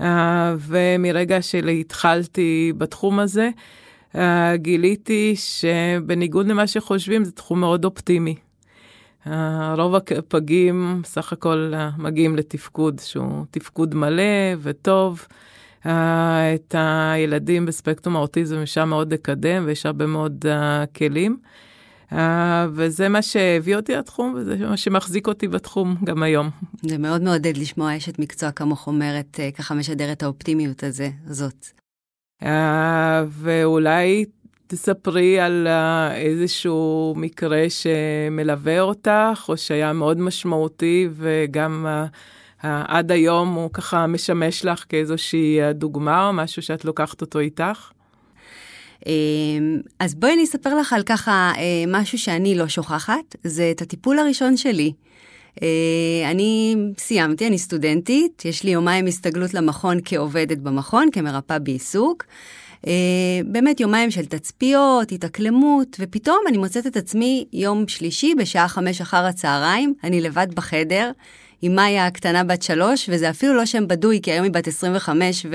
Uh, 0.00 0.04
ומרגע 0.58 1.42
שהתחלתי 1.42 2.72
בתחום 2.78 3.18
הזה, 3.18 3.50
uh, 4.12 4.18
גיליתי 4.54 5.34
שבניגוד 5.36 6.46
למה 6.46 6.66
שחושבים, 6.66 7.24
זה 7.24 7.32
תחום 7.32 7.60
מאוד 7.60 7.84
אופטימי. 7.84 8.34
Uh, 9.26 9.30
רוב 9.76 9.94
הפגים 9.94 11.02
סך 11.04 11.32
הכל 11.32 11.72
מגיעים 11.98 12.36
לתפקוד 12.36 12.98
שהוא 12.98 13.44
תפקוד 13.50 13.94
מלא 13.94 14.54
וטוב. 14.62 15.26
Uh, 15.84 15.88
את 16.54 16.74
הילדים 16.78 17.66
בספקטרום 17.66 18.16
האוטיזם 18.16 18.56
אפשר 18.56 18.84
מאוד 18.84 19.12
לקדם 19.12 19.62
ויש 19.66 19.86
הרבה 19.86 20.06
מאוד 20.06 20.44
uh, 20.46 20.98
כלים. 20.98 21.36
Uh, 22.10 22.14
וזה 22.72 23.08
מה 23.08 23.22
שהביא 23.22 23.76
אותי 23.76 23.94
לתחום 23.94 24.34
וזה 24.36 24.56
מה 24.56 24.76
שמחזיק 24.76 25.26
אותי 25.28 25.48
בתחום 25.48 25.96
גם 26.04 26.22
היום. 26.22 26.50
זה 26.82 26.98
מאוד 26.98 27.22
מעודד 27.22 27.56
לשמוע 27.56 27.96
אשת 27.96 28.18
מקצוע 28.18 28.50
כמוך 28.50 28.86
אומרת, 28.86 29.40
uh, 29.40 29.56
ככה 29.56 29.74
משדר 29.74 30.12
את 30.12 30.22
האופטימיות 30.22 30.82
הזה, 30.82 31.10
הזאת. 31.26 31.66
Uh, 32.42 32.46
ואולי 33.28 34.24
תספרי 34.66 35.40
על 35.40 35.68
uh, 35.70 36.14
איזשהו 36.14 37.14
מקרה 37.16 37.64
שמלווה 37.68 38.80
אותך, 38.80 39.44
או 39.48 39.56
שהיה 39.56 39.92
מאוד 39.92 40.18
משמעותי 40.18 41.08
וגם 41.12 41.86
uh, 41.86 42.16
עד 42.62 43.12
היום 43.12 43.54
הוא 43.54 43.70
ככה 43.72 44.06
משמש 44.06 44.64
לך 44.64 44.84
כאיזושהי 44.88 45.58
דוגמה 45.74 46.28
או 46.28 46.32
משהו 46.32 46.62
שאת 46.62 46.84
לוקחת 46.84 47.20
אותו 47.20 47.38
איתך. 47.38 47.90
אז 49.98 50.14
בואי 50.14 50.32
אני 50.32 50.44
אספר 50.44 50.74
לך 50.74 50.92
על 50.92 51.02
ככה 51.02 51.52
משהו 51.88 52.18
שאני 52.18 52.54
לא 52.54 52.68
שוכחת, 52.68 53.36
זה 53.44 53.70
את 53.70 53.82
הטיפול 53.82 54.18
הראשון 54.18 54.56
שלי. 54.56 54.92
אני 56.30 56.76
סיימתי, 56.98 57.46
אני 57.46 57.58
סטודנטית, 57.58 58.44
יש 58.44 58.64
לי 58.64 58.70
יומיים 58.70 59.06
הסתגלות 59.06 59.54
למכון 59.54 59.98
כעובדת 60.04 60.58
במכון, 60.58 61.08
כמרפאה 61.12 61.58
בעיסוק. 61.58 62.24
באמת 63.44 63.80
יומיים 63.80 64.10
של 64.10 64.26
תצפיות, 64.26 65.12
התאקלמות, 65.12 65.96
ופתאום 66.00 66.38
אני 66.48 66.58
מוצאת 66.58 66.86
את 66.86 66.96
עצמי 66.96 67.44
יום 67.52 67.88
שלישי 67.88 68.34
בשעה 68.34 68.68
חמש 68.68 69.00
אחר 69.00 69.24
הצהריים, 69.24 69.94
אני 70.04 70.20
לבד 70.20 70.46
בחדר, 70.54 71.10
עם 71.62 71.74
מאיה 71.74 72.06
הקטנה 72.06 72.44
בת 72.44 72.62
שלוש, 72.62 73.08
וזה 73.12 73.30
אפילו 73.30 73.54
לא 73.54 73.66
שם 73.66 73.88
בדוי, 73.88 74.20
כי 74.22 74.32
היום 74.32 74.44
היא 74.44 74.52
בת 74.52 74.68
25 74.68 75.46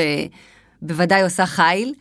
ובוודאי 0.81 1.21
עושה 1.21 1.45
חיל. 1.45 1.93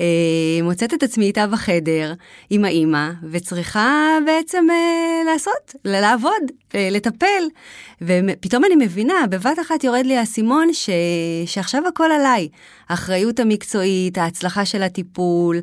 אה, 0.00 0.62
מוצאת 0.62 0.94
את 0.94 1.02
עצמי 1.02 1.24
איתה 1.24 1.46
בחדר 1.46 2.14
עם 2.50 2.64
האימא, 2.64 3.10
וצריכה 3.30 4.18
בעצם 4.26 4.66
אה, 4.70 5.32
לעשות, 5.32 5.74
לעבוד, 5.84 6.52
אה, 6.74 6.88
לטפל. 6.90 7.44
ופתאום 8.02 8.64
אני 8.64 8.76
מבינה, 8.84 9.14
בבת 9.30 9.58
אחת 9.60 9.84
יורד 9.84 10.06
לי 10.06 10.16
האסימון 10.16 10.72
ש... 10.72 10.90
שעכשיו 11.46 11.88
הכל 11.88 12.10
עליי. 12.12 12.48
האחריות 12.88 13.40
המקצועית, 13.40 14.18
ההצלחה 14.18 14.64
של 14.64 14.82
הטיפול, 14.82 15.60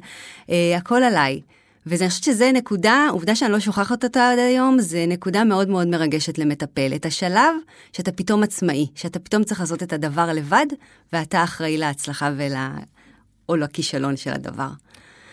הכל 0.77 1.03
עליי. 1.03 1.41
ואני 1.85 2.09
חושבת 2.09 2.23
שזה 2.23 2.51
נקודה, 2.53 3.07
עובדה 3.11 3.35
שאני 3.35 3.51
לא 3.51 3.59
שוכחת 3.59 4.03
אותה 4.03 4.31
עד 4.31 4.39
היום, 4.39 4.79
זה 4.79 5.05
נקודה 5.07 5.43
מאוד 5.43 5.69
מאוד 5.69 5.87
מרגשת 5.87 6.37
למטפל. 6.37 6.91
את 6.95 7.05
השלב 7.05 7.55
שאתה 7.93 8.11
פתאום 8.11 8.43
עצמאי, 8.43 8.87
שאתה 8.95 9.19
פתאום 9.19 9.43
צריך 9.43 9.59
לעשות 9.59 9.83
את 9.83 9.93
הדבר 9.93 10.33
לבד, 10.33 10.65
ואתה 11.13 11.43
אחראי 11.43 11.77
להצלחה 11.77 12.29
ול... 12.37 12.53
או 13.49 13.55
לכישלון 13.55 14.17
של 14.17 14.33
הדבר. 14.33 14.69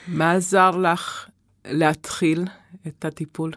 מה 0.08 0.32
עזר 0.32 0.70
לך 0.70 1.28
להתחיל 1.64 2.44
את 2.86 3.04
הטיפול? 3.04 3.52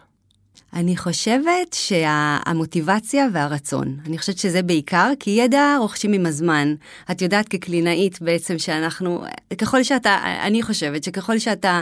אני 0.74 0.96
חושבת 0.96 1.72
שהמוטיבציה 1.72 3.26
והרצון. 3.32 3.96
אני 4.06 4.18
חושבת 4.18 4.38
שזה 4.38 4.62
בעיקר, 4.62 5.12
כי 5.20 5.30
ידע 5.30 5.76
רוכשים 5.80 6.12
עם 6.12 6.26
הזמן. 6.26 6.74
את 7.10 7.22
יודעת 7.22 7.48
כקלינאית 7.48 8.22
בעצם 8.22 8.58
שאנחנו, 8.58 9.24
ככל 9.58 9.82
שאתה, 9.82 10.18
אני 10.42 10.62
חושבת 10.62 11.04
שככל 11.04 11.38
שאתה 11.38 11.80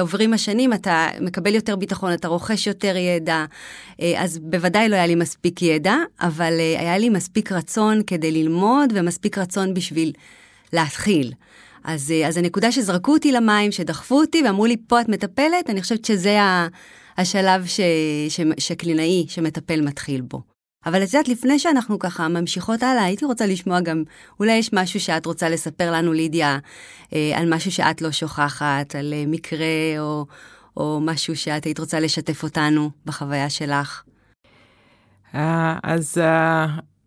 עוברים 0.00 0.34
השנים, 0.34 0.72
אתה 0.72 1.08
מקבל 1.20 1.54
יותר 1.54 1.76
ביטחון, 1.76 2.12
אתה 2.12 2.28
רוכש 2.28 2.66
יותר 2.66 2.96
ידע. 2.96 3.44
אז 4.16 4.38
בוודאי 4.38 4.88
לא 4.88 4.96
היה 4.96 5.06
לי 5.06 5.14
מספיק 5.14 5.62
ידע, 5.62 5.96
אבל 6.20 6.52
היה 6.78 6.98
לי 6.98 7.08
מספיק 7.08 7.52
רצון 7.52 8.02
כדי 8.06 8.32
ללמוד 8.32 8.92
ומספיק 8.94 9.38
רצון 9.38 9.74
בשביל 9.74 10.12
להתחיל. 10.72 11.32
אז, 11.84 12.14
אז 12.26 12.36
הנקודה 12.36 12.72
שזרקו 12.72 13.12
אותי 13.12 13.32
למים, 13.32 13.72
שדחפו 13.72 14.20
אותי 14.20 14.42
ואמרו 14.42 14.66
לי, 14.66 14.76
פה 14.86 15.00
את 15.00 15.08
מטפלת, 15.08 15.70
אני 15.70 15.82
חושבת 15.82 16.04
שזה 16.04 16.38
השלב 17.20 17.66
ש, 17.66 17.80
ש, 18.28 18.40
שקלינאי 18.58 19.26
שמטפל 19.28 19.80
מתחיל 19.80 20.20
בו. 20.20 20.42
אבל 20.86 21.02
את 21.02 21.08
יודעת, 21.08 21.28
לפני 21.28 21.58
שאנחנו 21.58 21.98
ככה 21.98 22.28
ממשיכות 22.28 22.82
הלאה, 22.82 23.04
הייתי 23.04 23.24
רוצה 23.24 23.46
לשמוע 23.46 23.80
גם, 23.80 24.02
אולי 24.40 24.52
יש 24.52 24.72
משהו 24.72 25.00
שאת 25.00 25.26
רוצה 25.26 25.48
לספר 25.48 25.92
לנו, 25.92 26.12
לידיה, 26.12 26.58
אה, 27.12 27.32
על 27.34 27.54
משהו 27.54 27.72
שאת 27.72 28.02
לא 28.02 28.10
שוכחת, 28.10 28.94
על 28.94 29.12
אה, 29.12 29.24
מקרה 29.26 29.66
או, 29.98 30.26
או 30.76 31.00
משהו 31.02 31.36
שאת 31.36 31.64
היית 31.64 31.78
רוצה 31.78 32.00
לשתף 32.00 32.42
אותנו 32.42 32.90
בחוויה 33.06 33.50
שלך. 33.50 34.02
אה, 35.34 35.78
אז 35.82 36.18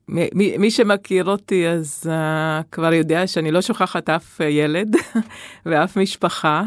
מי, 0.08 0.58
מי 0.58 0.72
שמכיר 0.72 1.26
אותי 1.26 1.68
אז 1.68 2.04
uh, 2.06 2.64
כבר 2.72 2.94
יודע 2.94 3.28
שאני 3.28 3.52
לא 3.52 3.62
שוכחת 3.62 4.10
אף 4.10 4.42
uh, 4.42 4.44
ילד 4.44 4.96
ואף 5.66 5.98
משפחה. 5.98 6.64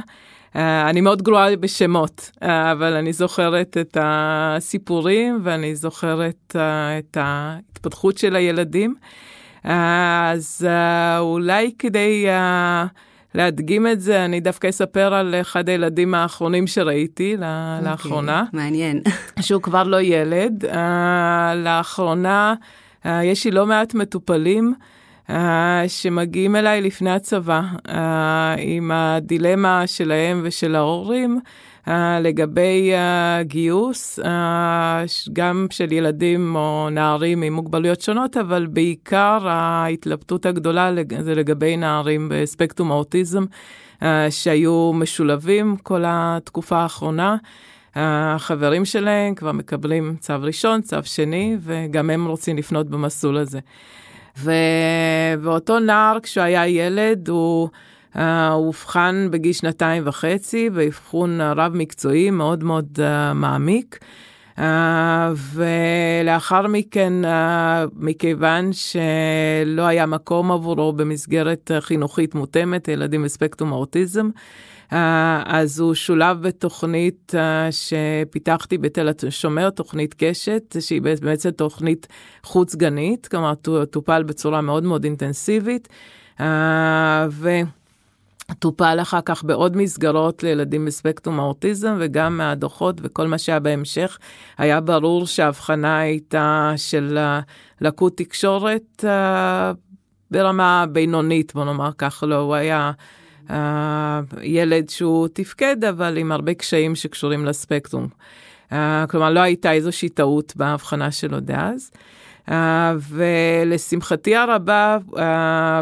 Uh, 0.56 0.58
אני 0.90 1.00
מאוד 1.00 1.22
גרועה 1.22 1.56
בשמות, 1.56 2.30
uh, 2.34 2.44
אבל 2.72 2.92
אני 2.92 3.12
זוכרת 3.12 3.76
את 3.80 3.96
הסיפורים 4.00 5.40
ואני 5.42 5.76
זוכרת 5.76 6.52
uh, 6.52 6.58
את 6.98 7.16
ההתפתחות 7.20 8.18
של 8.18 8.36
הילדים. 8.36 8.94
Uh, 9.64 9.68
אז 10.32 10.66
uh, 10.68 11.18
אולי 11.18 11.72
כדי 11.78 12.26
uh, 12.26 12.88
להדגים 13.34 13.86
את 13.86 14.00
זה, 14.00 14.25
אני 14.25 14.40
דווקא 14.40 14.68
אספר 14.68 15.14
על 15.14 15.34
אחד 15.40 15.68
הילדים 15.68 16.14
האחרונים 16.14 16.66
שראיתי 16.66 17.34
okay, 17.34 17.36
אוקיי, 17.36 17.90
לאחרונה. 17.90 18.44
מעניין. 18.52 19.00
שהוא 19.40 19.62
כבר 19.62 19.82
לא 19.82 20.00
ילד. 20.00 20.64
Uh, 20.64 20.76
לאחרונה... 21.56 22.54
Uh, 23.04 23.08
יש 23.25 23.44
לי 23.44 23.50
לא 23.50 23.66
מעט 23.66 23.94
מטופלים 23.94 24.75
שמגיעים 25.88 26.56
אליי 26.56 26.80
לפני 26.80 27.11
הצבא 27.11 27.61
uh, 27.76 27.90
עם 28.59 28.90
הדילמה 28.90 29.87
שלהם 29.87 30.40
ושל 30.45 30.75
ההורים 30.75 31.40
uh, 31.87 31.90
לגבי 32.21 32.92
גיוס, 33.40 34.18
גם 35.33 35.66
של 35.71 35.92
ילדים 35.92 36.56
או 36.56 36.88
נערים 36.90 37.42
עם 37.42 37.52
מוגבלויות 37.52 38.00
שונות, 38.00 38.37
אבל 38.37 38.66
בעיקר 38.66 39.49
ההתלבטות 39.49 40.47
הגדולה 40.47 40.90
זה 41.21 41.35
לגבי 41.35 41.76
נערים 41.76 42.28
בספקטרום 42.30 42.92
האוטיזם 42.92 43.45
שהיו 44.30 44.92
משולבים 44.95 45.76
כל 45.83 46.02
התקופה 46.06 46.76
האחרונה. 46.76 47.37
החברים 47.99 48.85
שלהם 48.85 49.35
כבר 49.35 49.52
מקבלים 49.52 50.16
צו 50.21 50.35
ראשון, 50.40 50.83
צו 50.83 50.97
שני, 51.04 51.56
וגם 51.61 52.11
הם 52.11 52.26
רוצים 52.26 52.56
לפנות 52.56 52.90
במסלול 52.90 53.37
הזה. 53.37 53.61
ואותו 54.38 55.78
נער, 55.78 56.19
כשהוא 56.23 56.45
היה 56.45 56.69
ילד, 56.69 57.28
הוא 57.28 57.69
uh, 58.14 58.19
אובחן 58.50 59.28
בגיל 59.31 59.52
שנתיים 59.52 60.02
וחצי 60.07 60.71
באבחון 60.71 61.40
רב 61.40 61.73
מקצועי 61.75 62.31
מאוד 62.31 62.64
מאוד 62.64 62.87
uh, 62.97 63.35
מעמיק. 63.35 63.99
Uh, 64.57 64.61
ולאחר 65.55 66.66
מכן, 66.66 67.12
uh, 67.25 67.28
מכיוון 67.97 68.71
שלא 68.73 69.83
היה 69.83 70.07
מקום 70.07 70.52
עבורו 70.52 70.93
במסגרת 70.93 71.71
חינוכית 71.81 72.35
מותאמת, 72.35 72.88
ילדים 72.88 73.23
בספקטרום 73.23 73.73
האוטיזם, 73.73 74.31
אז 74.90 75.81
הוא 75.81 75.95
שולב 75.95 76.43
בתוכנית 76.43 77.33
אה, 77.35 77.69
שפיתחתי 77.71 78.78
בתל 78.78 79.09
השומר, 79.28 79.71
תוכנית 79.71 80.14
קשת, 80.19 80.76
שהיא 80.81 81.02
בעצם 81.02 81.50
תוכנית 81.50 82.07
חוץ 82.43 82.75
גנית, 82.75 83.26
כלומר 83.26 83.55
טופל 83.90 84.23
בצורה 84.23 84.61
מאוד 84.61 84.85
מאוד 84.85 85.05
אינטנסיבית. 85.05 85.88
אה, 86.40 87.26
ו... 87.31 87.50
טופל 88.59 88.99
אחר 89.02 89.21
כך 89.25 89.45
בעוד 89.45 89.76
מסגרות 89.76 90.43
לילדים 90.43 90.85
בספקטרום 90.85 91.40
האוטיזם 91.40 91.97
וגם 92.00 92.37
מהדוחות 92.37 92.97
וכל 93.02 93.26
מה 93.26 93.38
שהיה 93.38 93.61
בהמשך, 93.61 94.19
היה 94.59 94.81
ברור 94.81 95.26
שההבחנה 95.26 95.99
הייתה 95.99 96.73
של 96.76 97.19
לקות 97.81 98.16
תקשורת 98.16 99.05
ברמה 100.31 100.85
בינונית, 100.93 101.55
בוא 101.55 101.64
נאמר 101.64 101.90
ככה, 101.99 102.26
לא, 102.26 102.37
הוא 102.37 102.55
היה 102.55 102.93
ילד 104.42 104.88
שהוא 104.88 105.28
תפקד, 105.32 105.84
אבל 105.84 106.16
עם 106.16 106.32
הרבה 106.32 106.54
קשיים 106.54 106.94
שקשורים 106.94 107.44
לספקטרום. 107.44 108.08
Uh, 108.70 108.74
כלומר, 109.08 109.30
לא 109.30 109.40
הייתה 109.40 109.72
איזושהי 109.72 110.08
טעות 110.08 110.52
בהבחנה 110.56 111.10
שלו 111.10 111.40
דאז. 111.40 111.90
Uh, 112.48 112.52
ולשמחתי 113.00 114.36
הרבה, 114.36 114.98
uh, 115.12 115.18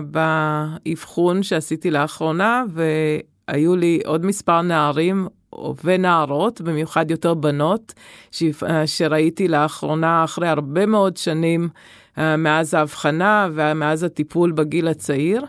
באבחון 0.05 1.43
שעשיתי 1.43 1.91
לאחרונה, 1.91 2.65
והיו 2.69 3.77
לי 3.77 4.01
עוד 4.05 4.27
מספר 4.27 4.63
נערים 4.63 5.29
ונערות, 5.85 6.61
במיוחד 6.61 7.11
יותר 7.11 7.35
בנות, 7.35 7.95
ש... 8.31 8.43
שראיתי 8.87 9.49
לאחרונה 9.49 10.25
אחרי 10.25 10.49
הרבה 10.49 10.87
מאוד 10.87 11.17
שנים 11.17 11.69
אה, 12.19 12.37
מאז 12.37 12.75
ההבחנה 12.75 13.49
ומאז 13.55 14.03
הטיפול 14.03 14.53
בגיל 14.53 14.89
הצעיר. 14.89 15.45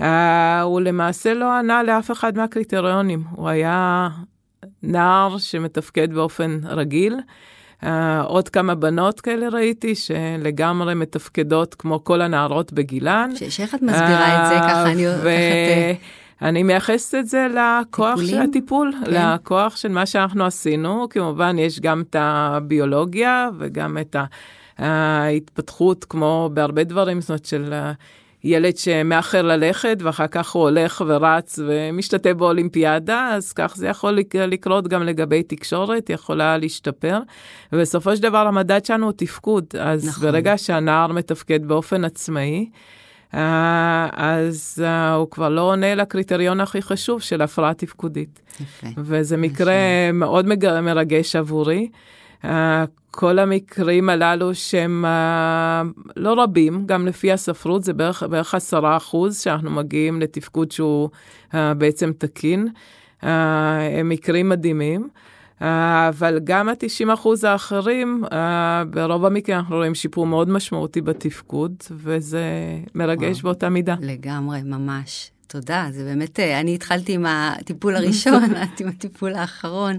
אה, 0.00 0.60
הוא 0.60 0.80
למעשה 0.80 1.34
לא 1.34 1.52
ענה 1.52 1.82
לאף 1.82 2.10
אחד 2.10 2.36
מהקריטריונים, 2.36 3.24
הוא 3.30 3.48
היה 3.48 4.08
נער 4.82 5.38
שמתפקד 5.38 6.12
באופן 6.12 6.60
רגיל. 6.64 7.16
Uh, 7.82 7.86
עוד 8.24 8.48
כמה 8.48 8.74
בנות 8.74 9.20
כאלה 9.20 9.48
ראיתי 9.48 9.94
שלגמרי 9.94 10.94
מתפקדות 10.94 11.74
כמו 11.74 12.04
כל 12.04 12.20
הנערות 12.20 12.72
בגילן. 12.72 13.30
שאיך 13.48 13.74
את 13.74 13.82
מסבירה 13.82 14.36
uh, 14.36 14.40
את 14.40 14.48
זה 14.48 14.54
ככה? 14.54 14.92
אני 14.92 15.08
ו... 15.08 15.28
אני 16.42 16.62
מייחסת 16.62 17.14
את 17.14 17.26
זה 17.26 17.46
לכוח 17.50 18.14
טיפולים? 18.14 18.34
של 18.34 18.40
הטיפול, 18.40 18.92
כן. 19.04 19.34
לכוח 19.34 19.76
של 19.76 19.88
מה 19.88 20.06
שאנחנו 20.06 20.44
עשינו. 20.44 21.06
כמובן, 21.10 21.58
יש 21.58 21.80
גם 21.80 22.02
את 22.10 22.16
הביולוגיה 22.18 23.48
וגם 23.58 23.98
את 23.98 24.16
ה... 24.16 24.24
ההתפתחות, 24.78 26.04
כמו 26.04 26.50
בהרבה 26.54 26.84
דברים, 26.84 27.20
זאת 27.20 27.30
אומרת, 27.30 27.44
של 27.44 27.72
ילד 28.44 28.76
שמאחר 28.76 29.42
ללכת 29.42 29.96
ואחר 30.00 30.26
כך 30.26 30.50
הוא 30.50 30.62
הולך 30.62 31.04
ורץ 31.06 31.58
ומשתתף 31.66 32.32
באולימפיאדה, 32.32 33.30
אז 33.32 33.52
כך 33.52 33.74
זה 33.76 33.88
יכול 33.88 34.18
לקרות 34.34 34.88
גם 34.88 35.02
לגבי 35.02 35.42
תקשורת, 35.42 36.10
יכולה 36.10 36.58
להשתפר. 36.58 37.18
ובסופו 37.72 38.16
של 38.16 38.22
דבר 38.22 38.46
המדד 38.46 38.84
שלנו 38.84 39.06
הוא 39.06 39.12
תפקוד, 39.16 39.64
אז 39.80 40.08
נכון. 40.08 40.24
ברגע 40.24 40.58
שהנער 40.58 41.12
מתפקד 41.12 41.64
באופן 41.68 42.04
עצמאי, 42.04 42.66
אז 43.32 44.84
הוא 45.16 45.30
כבר 45.30 45.48
לא 45.48 45.60
עונה 45.60 45.94
לקריטריון 45.94 46.60
הכי 46.60 46.82
חשוב 46.82 47.20
של 47.20 47.42
הפרעה 47.42 47.74
תפקודית. 47.74 48.40
יפה. 48.60 48.86
וזה 48.96 49.36
מקרה 49.36 49.74
מאוד 50.12 50.46
מרגש 50.82 51.36
עבורי. 51.36 51.88
כל 53.10 53.38
המקרים 53.38 54.08
הללו 54.08 54.54
שהם 54.54 55.04
uh, 55.04 56.12
לא 56.16 56.42
רבים, 56.42 56.86
גם 56.86 57.06
לפי 57.06 57.32
הספרות 57.32 57.84
זה 57.84 57.92
בערך, 57.92 58.22
בערך 58.22 58.54
עשרה 58.54 58.96
אחוז 58.96 59.38
שאנחנו 59.40 59.70
מגיעים 59.70 60.20
לתפקוד 60.20 60.72
שהוא 60.72 61.08
uh, 61.50 61.54
בעצם 61.78 62.12
תקין. 62.18 62.68
הם 63.22 64.08
מקרים 64.08 64.48
מדהימים. 64.48 65.08
אבל 66.08 66.40
גם 66.44 66.68
ה-90 66.68 67.14
אחוז 67.14 67.44
האחרים, 67.44 68.24
ברוב 68.90 69.24
המקרים 69.24 69.58
אנחנו 69.58 69.76
רואים 69.76 69.94
שיפור 69.94 70.26
מאוד 70.26 70.48
משמעותי 70.48 71.00
בתפקוד, 71.00 71.74
וזה 71.90 72.44
מרגש 72.94 73.36
וואו, 73.36 73.42
באותה 73.42 73.68
מידה. 73.68 73.94
לגמרי, 74.00 74.62
ממש. 74.62 75.30
תודה, 75.46 75.86
זה 75.90 76.04
באמת, 76.04 76.40
אני 76.40 76.74
התחלתי 76.74 77.12
עם 77.12 77.26
הטיפול 77.28 77.96
הראשון, 77.96 78.42
עם 78.80 78.88
הטיפול 78.88 79.34
האחרון. 79.34 79.98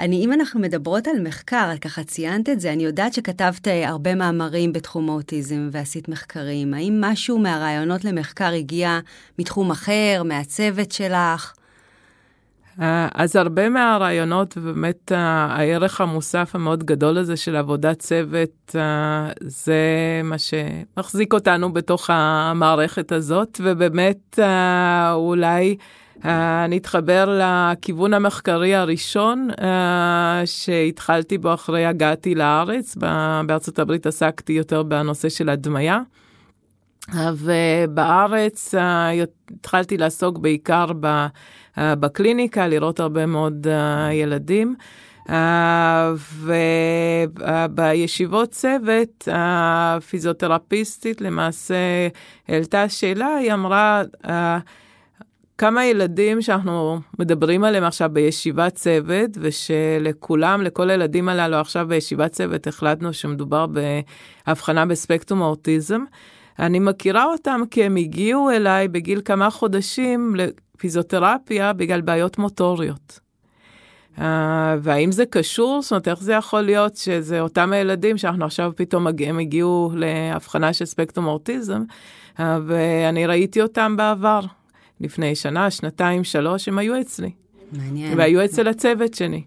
אני, 0.00 0.24
אם 0.24 0.32
אנחנו 0.32 0.60
מדברות 0.60 1.08
על 1.08 1.22
מחקר, 1.22 1.70
ככה 1.80 2.04
ציינת 2.04 2.48
את 2.48 2.60
זה, 2.60 2.72
אני 2.72 2.84
יודעת 2.84 3.14
שכתבת 3.14 3.68
אה, 3.68 3.88
הרבה 3.88 4.14
מאמרים 4.14 4.72
בתחום 4.72 5.10
האוטיזם 5.10 5.68
ועשית 5.72 6.08
מחקרים. 6.08 6.74
האם 6.74 6.98
משהו 7.00 7.38
מהרעיונות 7.38 8.04
למחקר 8.04 8.52
הגיע 8.52 8.98
מתחום 9.38 9.70
אחר, 9.70 10.22
מהצוות 10.24 10.92
שלך? 10.92 11.52
אה, 12.80 13.08
אז 13.14 13.36
הרבה 13.36 13.68
מהרעיונות, 13.68 14.54
ובאמת 14.56 15.12
אה, 15.12 15.18
הערך 15.50 16.00
המוסף 16.00 16.54
המאוד 16.54 16.84
גדול 16.84 17.18
הזה 17.18 17.36
של 17.36 17.56
עבודת 17.56 17.98
צוות, 17.98 18.76
זה 19.40 19.80
מה 20.24 20.36
שמחזיק 20.38 21.32
אותנו 21.32 21.72
בתוך 21.72 22.10
המערכת 22.12 23.12
הזאת, 23.12 23.60
ובאמת 23.64 24.38
אולי... 25.12 25.76
אה, 26.24 26.64
אני 26.64 26.76
אתחבר 26.76 27.40
לכיוון 27.42 28.14
המחקרי 28.14 28.74
הראשון 28.74 29.48
uh, 29.50 29.62
שהתחלתי 30.44 31.38
בו 31.38 31.54
אחרי 31.54 31.86
הגעתי 31.86 32.34
לארץ. 32.34 32.96
בארצות 33.46 33.78
הברית 33.78 34.06
עסקתי 34.06 34.52
יותר 34.52 34.82
בנושא 34.82 35.28
של 35.28 35.48
הדמיה. 35.48 36.00
Uh, 37.10 37.14
ובארץ 37.36 38.74
uh, 38.74 38.78
התחלתי 39.54 39.96
לעסוק 39.96 40.38
בעיקר 40.38 40.86
uh, 40.86 41.80
בקליניקה, 41.80 42.68
לראות 42.68 43.00
הרבה 43.00 43.26
מאוד 43.26 43.66
uh, 43.66 44.12
ילדים. 44.12 44.74
Uh, 45.28 45.32
ובישיבות 47.76 48.50
צוות, 48.50 49.28
הפיזיותרפיסטית 49.32 51.20
למעשה 51.20 51.74
העלתה 52.48 52.88
שאלה, 52.88 53.36
היא 53.36 53.52
אמרה, 53.52 54.02
uh, 54.24 54.28
כמה 55.60 55.84
ילדים 55.84 56.42
שאנחנו 56.42 57.00
מדברים 57.18 57.64
עליהם 57.64 57.84
עכשיו 57.84 58.10
בישיבת 58.12 58.74
צוות, 58.74 59.30
ושלכולם, 59.40 60.62
לכל 60.62 60.90
הילדים 60.90 61.28
הללו 61.28 61.56
עכשיו 61.56 61.86
בישיבת 61.88 62.32
צוות, 62.32 62.66
החלטנו 62.66 63.12
שמדובר 63.12 63.66
בהבחנה 64.46 64.86
בספקטרום 64.86 65.42
האוטיזם. 65.42 66.04
אני 66.58 66.78
מכירה 66.78 67.24
אותם 67.24 67.60
כי 67.70 67.84
הם 67.84 67.96
הגיעו 67.96 68.50
אליי 68.50 68.88
בגיל 68.88 69.20
כמה 69.24 69.50
חודשים 69.50 70.34
לפיזיותרפיה 70.36 71.72
בגלל 71.72 72.00
בעיות 72.00 72.38
מוטוריות. 72.38 73.20
Uh, 74.16 74.20
והאם 74.82 75.12
זה 75.12 75.24
קשור? 75.26 75.82
זאת 75.82 75.90
אומרת, 75.92 76.08
איך 76.08 76.22
זה 76.22 76.32
יכול 76.32 76.60
להיות 76.60 76.96
שזה 76.96 77.40
אותם 77.40 77.72
הילדים 77.72 78.18
שאנחנו 78.18 78.44
עכשיו 78.44 78.72
פתאום 78.76 79.06
הם 79.26 79.38
הגיעו 79.38 79.92
להבחנה 79.94 80.72
של 80.72 80.84
ספקטרום 80.84 81.26
אוטיזם, 81.26 81.82
uh, 82.36 82.40
ואני 82.66 83.26
ראיתי 83.26 83.62
אותם 83.62 83.96
בעבר. 83.96 84.40
לפני 85.00 85.34
שנה, 85.34 85.70
שנתיים, 85.70 86.24
שלוש, 86.24 86.68
הם 86.68 86.78
היו 86.78 87.00
אצלי. 87.00 87.30
מעניין. 87.72 88.18
והיו 88.18 88.44
אצל 88.44 88.68
הצוות 88.68 89.14
שלי. 89.14 89.42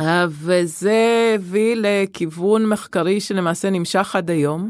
אה, 0.00 0.26
וזה 0.30 1.32
הביא 1.34 1.76
לכיוון 1.78 2.66
מחקרי 2.66 3.20
שלמעשה 3.20 3.70
נמשך 3.70 4.16
עד 4.16 4.30
היום. 4.30 4.68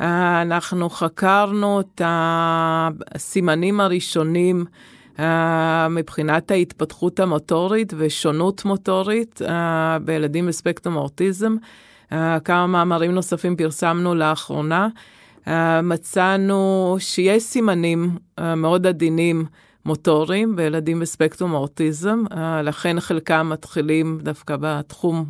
אה, 0.00 0.42
אנחנו 0.42 0.90
חקרנו 0.90 1.80
את 1.80 2.02
הסימנים 2.04 3.80
הראשונים 3.80 4.64
אה, 5.18 5.88
מבחינת 5.88 6.50
ההתפתחות 6.50 7.20
המוטורית 7.20 7.92
ושונות 7.96 8.64
מוטורית 8.64 9.40
בילדים 10.04 10.46
בספקטרום 10.46 10.96
האוטיזם. 10.96 11.56
כמה 12.44 12.66
מאמרים 12.66 13.10
נוספים 13.10 13.56
פרסמנו 13.56 14.14
לאחרונה. 14.14 14.88
אה, 15.48 15.82
מצאנו 15.82 16.96
שיש 16.98 17.42
סימנים 17.42 18.10
אה, 18.38 18.54
מאוד 18.54 18.86
עדינים 18.86 19.44
מוטוריים 19.84 20.56
בילדים 20.56 21.00
בספקטרום 21.00 21.54
האוטיזם, 21.54 22.24
אה, 22.32 22.62
לכן 22.62 23.00
חלקם 23.00 23.48
מתחילים 23.52 24.18
דווקא 24.22 24.56
בתחום. 24.60 25.24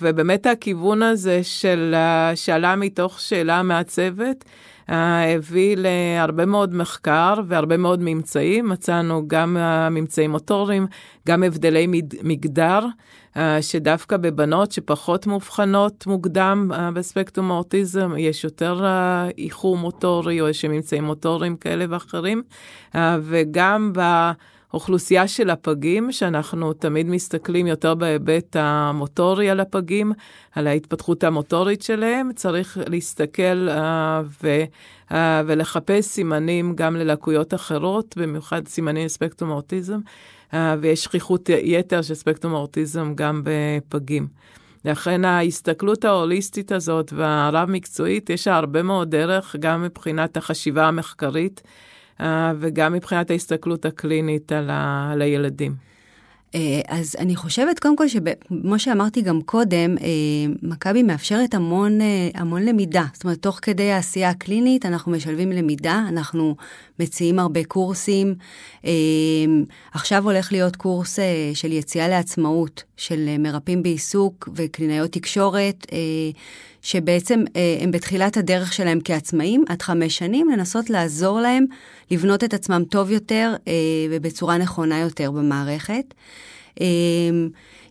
ובאמת 0.00 0.46
הכיוון 0.46 1.02
הזה 1.02 1.40
של, 1.42 1.94
שעלה 2.34 2.76
מתוך 2.76 3.20
שאלה 3.20 3.62
מהצוות, 3.62 4.44
הביא 4.88 5.76
להרבה 5.78 6.46
מאוד 6.46 6.74
מחקר 6.74 7.34
והרבה 7.46 7.76
מאוד 7.76 8.00
ממצאים. 8.02 8.68
מצאנו 8.68 9.22
גם 9.26 9.56
ממצאים 9.90 10.30
מוטוריים, 10.30 10.86
גם 11.28 11.42
הבדלי 11.42 11.86
מגדר. 12.22 12.80
אה, 13.38 13.62
שדווקא 13.62 14.16
בבנות 14.16 14.72
שפחות 14.72 15.26
מאובחנות 15.26 16.06
מוקדם 16.06 16.70
אה, 16.74 16.90
בספקטרום 16.90 17.50
האוטיזם, 17.50 18.12
יש 18.18 18.44
יותר 18.44 18.84
אה, 18.84 19.28
איחור 19.38 19.76
מוטורי 19.76 20.40
או 20.40 20.48
יש 20.48 20.64
ממצאים 20.64 21.04
מוטוריים 21.04 21.56
כאלה 21.56 21.84
ואחרים, 21.88 22.42
וגם 23.22 23.92
באוכלוסייה 24.72 25.28
של 25.28 25.50
הפגים, 25.50 26.12
שאנחנו 26.12 26.72
תמיד 26.72 27.06
מסתכלים 27.06 27.66
יותר 27.66 27.94
בהיבט 27.94 28.56
המוטורי 28.58 29.50
על 29.50 29.60
הפגים, 29.60 30.12
על 30.54 30.66
ההתפתחות 30.66 31.24
המוטורית 31.24 31.82
שלהם, 31.82 32.30
צריך 32.34 32.78
להסתכל 32.86 33.68
ו... 34.42 34.48
ולחפש 35.46 36.04
סימנים 36.04 36.72
גם 36.74 36.96
ללקויות 36.96 37.54
אחרות, 37.54 38.14
במיוחד 38.16 38.68
סימנים 38.68 39.04
לספקטרום 39.04 39.50
האוטיזם. 39.50 40.00
אה, 40.54 40.76
ויש 40.80 41.04
שכיחות 41.04 41.48
יתר 41.48 42.02
של 42.02 42.14
ספקטרום 42.14 42.54
האוטיזם 42.54 43.12
גם 43.14 43.42
בפגים. 43.44 44.28
לכן 44.84 45.24
ההסתכלות 45.24 46.04
ההוליסטית 46.04 46.72
הזאת 46.72 47.12
והרב-מקצועית, 47.12 48.30
יש 48.30 48.48
הרבה 48.48 48.82
מאוד 48.82 49.10
דרך, 49.10 49.56
גם 49.58 49.82
מבחינת 49.82 50.36
החשיבה 50.36 50.88
המחקרית 50.88 51.62
וגם 52.58 52.92
מבחינת 52.92 53.30
ההסתכלות 53.30 53.84
הקלינית 53.84 54.52
על, 54.52 54.70
ה, 54.70 55.10
על 55.12 55.22
הילדים. 55.22 55.88
אה, 56.54 56.80
אז 56.88 57.16
אני 57.18 57.36
חושבת 57.36 57.78
קודם 57.78 57.96
כל 57.96 58.08
שכמו 58.08 58.78
שאמרתי 58.78 59.22
גם 59.22 59.42
קודם, 59.42 59.98
אה, 59.98 60.06
מכבי 60.62 61.02
מאפשרת 61.02 61.54
המון, 61.54 62.00
אה, 62.00 62.28
המון 62.34 62.62
למידה. 62.62 63.04
זאת 63.12 63.24
אומרת, 63.24 63.42
תוך 63.42 63.58
כדי 63.62 63.92
העשייה 63.92 64.30
הקלינית 64.30 64.86
אנחנו 64.86 65.12
משלבים 65.12 65.52
למידה, 65.52 66.04
אנחנו 66.08 66.56
מציעים 66.98 67.38
הרבה 67.38 67.64
קורסים. 67.64 68.34
עכשיו 69.92 70.24
הולך 70.24 70.52
להיות 70.52 70.76
קורס 70.76 71.18
של 71.54 71.72
יציאה 71.72 72.08
לעצמאות 72.08 72.82
של 72.96 73.36
מרפאים 73.38 73.82
בעיסוק 73.82 74.48
וקלינאיות 74.54 75.12
תקשורת, 75.12 75.86
שבעצם 76.82 77.44
הם 77.80 77.90
בתחילת 77.90 78.36
הדרך 78.36 78.72
שלהם 78.72 78.98
כעצמאים 79.04 79.64
עד 79.68 79.82
חמש 79.82 80.18
שנים, 80.18 80.48
לנסות 80.48 80.90
לעזור 80.90 81.40
להם 81.40 81.64
לבנות 82.10 82.44
את 82.44 82.54
עצמם 82.54 82.82
טוב 82.90 83.10
יותר 83.10 83.54
ובצורה 84.10 84.58
נכונה 84.58 85.00
יותר 85.00 85.30
במערכת. 85.30 86.14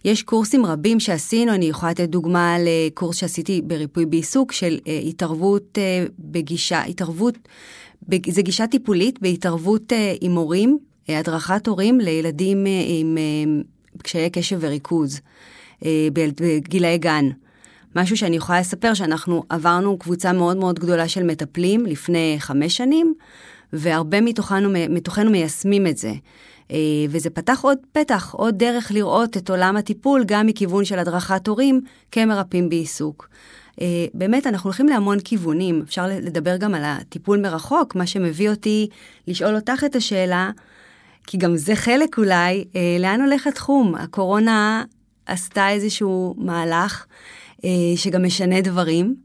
יש 0.06 0.24
קורסים 0.24 0.66
רבים 0.66 1.00
שעשינו, 1.00 1.54
אני 1.54 1.66
יכולה 1.66 1.92
לתת 1.92 2.10
דוגמה 2.10 2.58
לקורס 2.60 3.18
שעשיתי 3.18 3.62
בריפוי 3.62 4.06
בעיסוק 4.06 4.52
של 4.52 4.80
אה, 4.88 5.00
התערבות 5.06 5.78
אה, 5.78 6.06
בגישה, 6.20 6.84
התערבות, 6.84 7.38
זה 8.30 8.42
גישה 8.42 8.68
טיפולית 8.68 9.22
בהתערבות 9.22 9.94
אה, 9.94 10.14
עם 10.22 10.32
הורים, 10.32 10.78
הדרכת 11.10 11.68
הורים 11.68 12.00
לילדים 12.00 12.66
עם 12.88 13.18
קשיי 14.04 14.30
קשב 14.30 14.58
וריכוז 14.62 15.22
בגילאי 16.14 16.98
גן. 16.98 17.26
משהו 17.96 18.18
שאני 18.18 18.36
יכולה 18.36 18.60
לספר 18.60 18.94
שאנחנו 18.94 19.44
עברנו 19.50 19.98
קבוצה 19.98 20.34
מאוד 20.34 20.58
מאוד 20.58 20.80
גדולה 20.80 21.08
של 21.08 21.24
מטפלים 21.24 21.86
לפני 21.86 22.36
חמש 22.40 22.78
שנים, 22.78 23.14
והרבה 23.74 24.22
מתוכנו, 24.22 24.70
מתוכנו 24.90 25.32
מיישמים 25.32 25.88
את 25.88 25.98
זה. 25.98 26.14
אה, 26.72 26.78
וזה 27.10 27.30
פתח 27.30 27.60
עוד 27.62 27.78
פתח, 27.92 28.34
עוד 28.34 28.58
דרך 28.58 28.92
לראות 28.92 29.38
את 29.38 29.50
עולם 29.50 29.78
הטיפול 29.78 30.24
גם 30.28 30.48
מכיוון 30.48 30.86
של 30.86 31.00
הדרכת 31.00 31.48
הורים 31.48 31.82
כמרפאים 32.12 32.70
בעיסוק. 32.70 33.30
אה, 33.82 34.06
באמת, 34.14 34.48
אנחנו 34.48 34.68
הולכים 34.68 34.88
להמון 34.88 35.20
כיוונים. 35.20 35.82
אפשר 35.86 36.08
לדבר 36.08 36.58
גם 36.58 36.76
על 36.76 36.82
הטיפול 36.86 37.42
מרחוק, 37.42 37.96
מה 37.96 38.08
שמביא 38.08 38.50
אותי 38.50 38.90
לשאול 39.28 39.56
אותך 39.56 39.84
את 39.86 39.96
השאלה, 39.96 40.52
כי 41.28 41.38
גם 41.38 41.56
זה 41.56 41.76
חלק 41.76 42.18
אולי, 42.18 42.66
אה, 42.76 42.98
לאן 43.00 43.22
הולך 43.22 43.48
התחום? 43.48 43.96
הקורונה 43.96 44.84
עשתה 45.26 45.70
איזשהו 45.70 46.36
מהלך 46.38 47.06
שגם 47.96 48.24
משנה 48.24 48.62
דברים. 48.62 49.16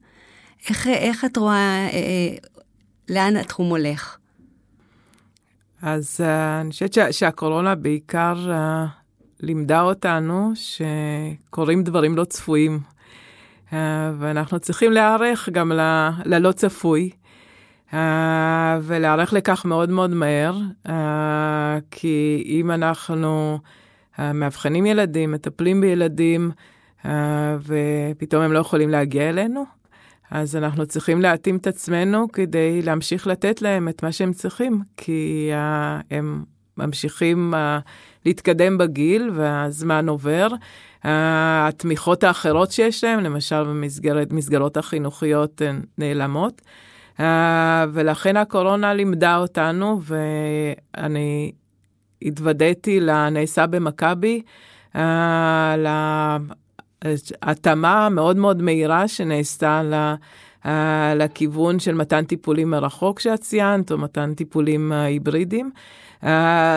איך, 0.68 0.86
איך 0.86 1.24
את 1.24 1.36
רואה, 1.36 1.88
לאן 3.08 3.36
התחום 3.36 3.68
הולך? 3.68 4.18
אז 5.82 6.20
uh, 6.20 6.60
אני 6.60 6.70
חושבת 6.70 6.92
שה, 6.92 7.12
שהקורונה 7.12 7.74
בעיקר 7.74 8.34
uh, 8.46 8.88
לימדה 9.40 9.80
אותנו 9.80 10.52
שקורים 10.54 11.82
דברים 11.82 12.16
לא 12.16 12.24
צפויים, 12.24 12.80
ואנחנו 14.18 14.60
צריכים 14.60 14.92
להיערך 14.92 15.48
גם 15.52 15.72
ל, 15.72 16.08
ללא 16.24 16.52
צפוי, 16.52 17.10
uh, 17.90 17.94
ולהיערך 18.82 19.32
לכך 19.32 19.64
מאוד 19.64 19.90
מאוד 19.90 20.10
מהר, 20.10 20.58
uh, 20.86 20.90
כי 21.90 22.42
אם 22.46 22.70
אנחנו 22.70 23.58
מאבחנים 24.18 24.86
ילדים, 24.86 25.32
מטפלים 25.32 25.80
בילדים, 25.80 26.50
ופתאום 27.62 28.42
הם 28.42 28.52
לא 28.52 28.58
יכולים 28.58 28.90
להגיע 28.90 29.28
אלינו, 29.28 29.64
אז 30.30 30.56
אנחנו 30.56 30.86
צריכים 30.86 31.20
להתאים 31.20 31.56
את 31.56 31.66
עצמנו 31.66 32.32
כדי 32.32 32.82
להמשיך 32.82 33.26
לתת 33.26 33.62
להם 33.62 33.88
את 33.88 34.02
מה 34.02 34.12
שהם 34.12 34.32
צריכים, 34.32 34.82
כי 34.96 35.50
הם 36.10 36.44
ממשיכים 36.78 37.54
uh, 37.54 37.56
להתקדם 38.26 38.78
בגיל 38.78 39.30
והזמן 39.34 40.08
עובר. 40.08 40.48
Uh, 40.50 41.06
התמיכות 41.68 42.24
האחרות 42.24 42.72
שיש 42.72 43.04
להם, 43.04 43.20
למשל 43.20 43.64
במסגרות 44.28 44.76
החינוכיות, 44.76 45.62
הן 45.62 45.82
נעלמות. 45.98 46.62
Uh, 47.18 47.22
ולכן 47.92 48.36
הקורונה 48.36 48.94
לימדה 48.94 49.36
אותנו, 49.36 50.00
ואני 50.02 51.52
התוודעתי 52.22 53.00
לנעשה 53.00 53.66
במכבי, 53.66 54.42
uh, 54.92 54.98
התאמה 57.42 58.08
מאוד 58.08 58.36
מאוד 58.36 58.62
מהירה 58.62 59.08
שנעשתה 59.08 59.82
לכיוון 61.14 61.78
של 61.78 61.94
מתן 61.94 62.24
טיפולים 62.24 62.70
מרחוק 62.70 63.20
שאת 63.20 63.40
ציינת, 63.40 63.92
או 63.92 63.98
מתן 63.98 64.34
טיפולים 64.34 64.92
היברידיים. 64.92 65.70
Uh, 66.22 66.26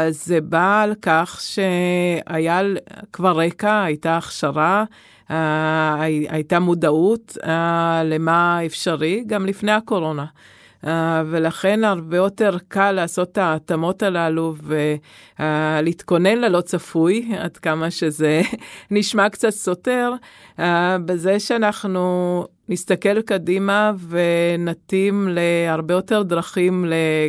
זה 0.10 0.42
בא 0.42 0.82
על 0.82 0.94
כך 1.02 1.42
שהיה 1.42 2.62
כבר 3.14 3.40
רקע, 3.40 3.84
הייתה 3.84 4.18
הכשרה, 4.18 4.84
uh, 5.28 5.34
הייתה 6.30 6.60
מודעות 6.60 7.38
uh, 7.42 7.48
למה 8.06 8.66
אפשרי 8.66 9.24
גם 9.28 9.46
לפני 9.46 9.72
הקורונה. 9.72 10.26
Uh, 10.84 10.88
ולכן 11.26 11.84
הרבה 11.84 12.18
יותר 12.18 12.58
קל 12.68 12.92
לעשות 12.92 13.32
את 13.32 13.38
ההתאמות 13.38 14.04
הללו 14.04 14.56
ולהתכונן 15.40 16.38
ללא 16.38 16.62
צפוי, 16.62 17.32
עד 17.40 17.58
כמה 17.58 17.92
שזה 17.92 18.42
נשמע 18.92 19.30
קצת 19.30 19.50
סותר, 19.50 20.14
uh, 20.58 20.62
בזה 21.06 21.40
שאנחנו 21.40 22.46
נסתכל 22.70 23.22
קדימה 23.22 23.92
ונתאים 24.10 25.28
להרבה 25.32 25.94
יותר 25.94 26.24
דרכים 26.24 26.86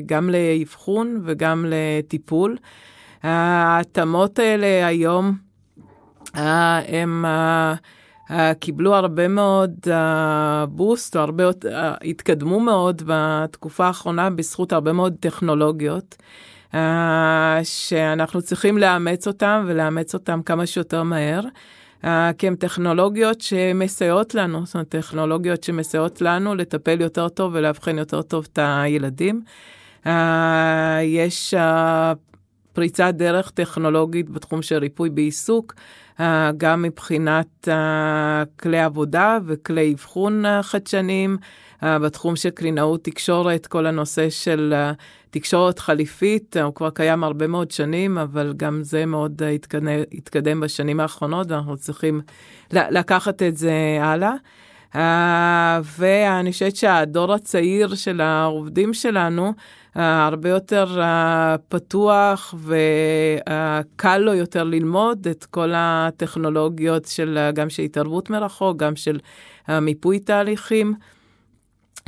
גם 0.07 0.31
לאבחון 0.31 1.21
וגם 1.25 1.65
לטיפול. 1.69 2.57
ההתאמות 3.23 4.39
האלה 4.39 4.87
היום 4.87 5.37
הם... 6.35 7.25
uh, 7.25 7.95
קיבלו 8.61 8.95
הרבה 8.95 9.29
מאוד 9.29 9.73
בוסט, 10.69 11.17
או 11.17 11.21
הרבה 11.21 11.45
התקדמו 12.05 12.61
מאוד 12.61 13.03
בתקופה 13.07 13.87
האחרונה 13.87 14.31
בזכות 14.31 14.73
הרבה 14.73 14.93
מאוד 14.93 15.15
טכנולוגיות, 15.21 16.17
uh, 16.73 16.77
שאנחנו 17.63 18.43
צריכים 18.43 18.79
לאמץ 18.79 19.27
אותם 19.27 19.65
ולאמץ 19.67 20.15
אותם 20.15 20.41
כמה 20.43 20.67
שיותר 20.67 21.03
מהר. 21.03 21.41
Uh, 22.07 22.09
כי 22.39 22.47
הן 22.47 22.55
טכנולוגיות 22.55 23.41
שמסייעות 23.41 24.35
לנו, 24.35 24.67
זאת 24.67 24.75
אומרת, 24.75 24.89
טכנולוגיות 24.89 25.63
שמסייעות 25.63 26.21
לנו 26.21 26.55
לטפל 26.55 27.01
יותר 27.01 27.29
טוב 27.29 27.53
ולאבחן 27.55 27.99
יותר 27.99 28.23
טוב 28.23 28.49
את 28.53 28.59
הילדים. 28.63 29.43
Uh, 30.05 30.09
יש 31.05 31.55
uh, 31.55 32.17
פריצת 32.73 33.15
דרך 33.17 33.51
טכנולוגית 33.51 34.31
בתחום 34.31 34.63
של 34.63 34.77
ריפוי 34.77 35.11
בעיסוק. 35.11 35.75
אה, 36.21 36.51
גם 36.57 36.83
מבחינת 36.83 37.69
אה, 37.69 38.43
כלי 38.61 38.81
עבודה 38.81 39.39
וכלי 39.47 39.93
אבחון 39.95 40.47
אה, 40.47 40.63
חדשניים. 40.63 41.37
בתחום 41.83 42.37
של 42.37 42.51
קלינאות 42.51 43.05
תקשורת, 43.05 43.67
כל 43.67 43.87
הנושא 43.87 44.31
של 44.31 44.75
תקשורת 45.39 45.79
חליפית, 45.79 46.57
הוא 46.57 46.75
כבר 46.75 46.91
קיים 46.91 47.25
הרבה 47.25 47.47
מאוד 47.47 47.71
שנים, 47.71 48.19
אבל 48.19 48.55
גם 48.57 48.83
זה 48.83 49.07
מאוד 49.07 49.43
התקדם, 49.43 49.89
התקדם 50.13 50.61
בשנים 50.61 51.01
האחרונות, 51.01 51.51
ואנחנו 51.51 51.77
צריכים 51.77 52.21
לקחת 52.73 53.43
את 53.43 53.57
זה 53.57 53.99
הלאה. 54.01 54.33
Uh, 54.93 54.99
ואני 55.99 56.53
חושבת 56.53 56.77
שהדור 56.77 57.33
הצעיר 57.33 57.95
של 57.95 58.21
העובדים 58.21 58.95
שלנו, 58.95 59.53
uh, 59.95 59.99
הרבה 60.01 60.49
יותר 60.49 61.01
uh, 61.01 61.59
פתוח 61.69 62.55
וקל 62.59 64.19
לו 64.19 64.35
יותר 64.35 64.65
ללמוד 64.65 65.29
את 65.31 65.45
כל 65.45 65.73
הטכנולוגיות 65.75 67.05
של 67.05 67.51
גם 67.55 67.71
של 67.71 67.83
התערבות 67.83 68.31
מרחוק, 68.31 68.77
גם 68.77 68.97
של 68.97 69.19
מיפוי 69.69 70.19
תהליכים. 70.19 70.95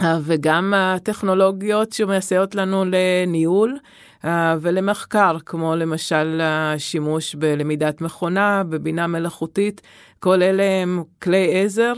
Uh, 0.01 0.05
וגם 0.23 0.75
הטכנולוגיות 0.77 1.93
שמסייעות 1.93 2.55
לנו 2.55 2.85
לניהול 2.87 3.79
uh, 4.23 4.27
ולמחקר, 4.61 5.37
כמו 5.47 5.77
למשל 5.77 6.41
השימוש 6.43 7.35
בלמידת 7.35 8.01
מכונה, 8.01 8.63
בבינה 8.69 9.07
מלאכותית, 9.07 9.81
כל 10.19 10.43
אלה 10.43 10.83
הם 10.83 11.03
כלי 11.23 11.65
עזר. 11.65 11.93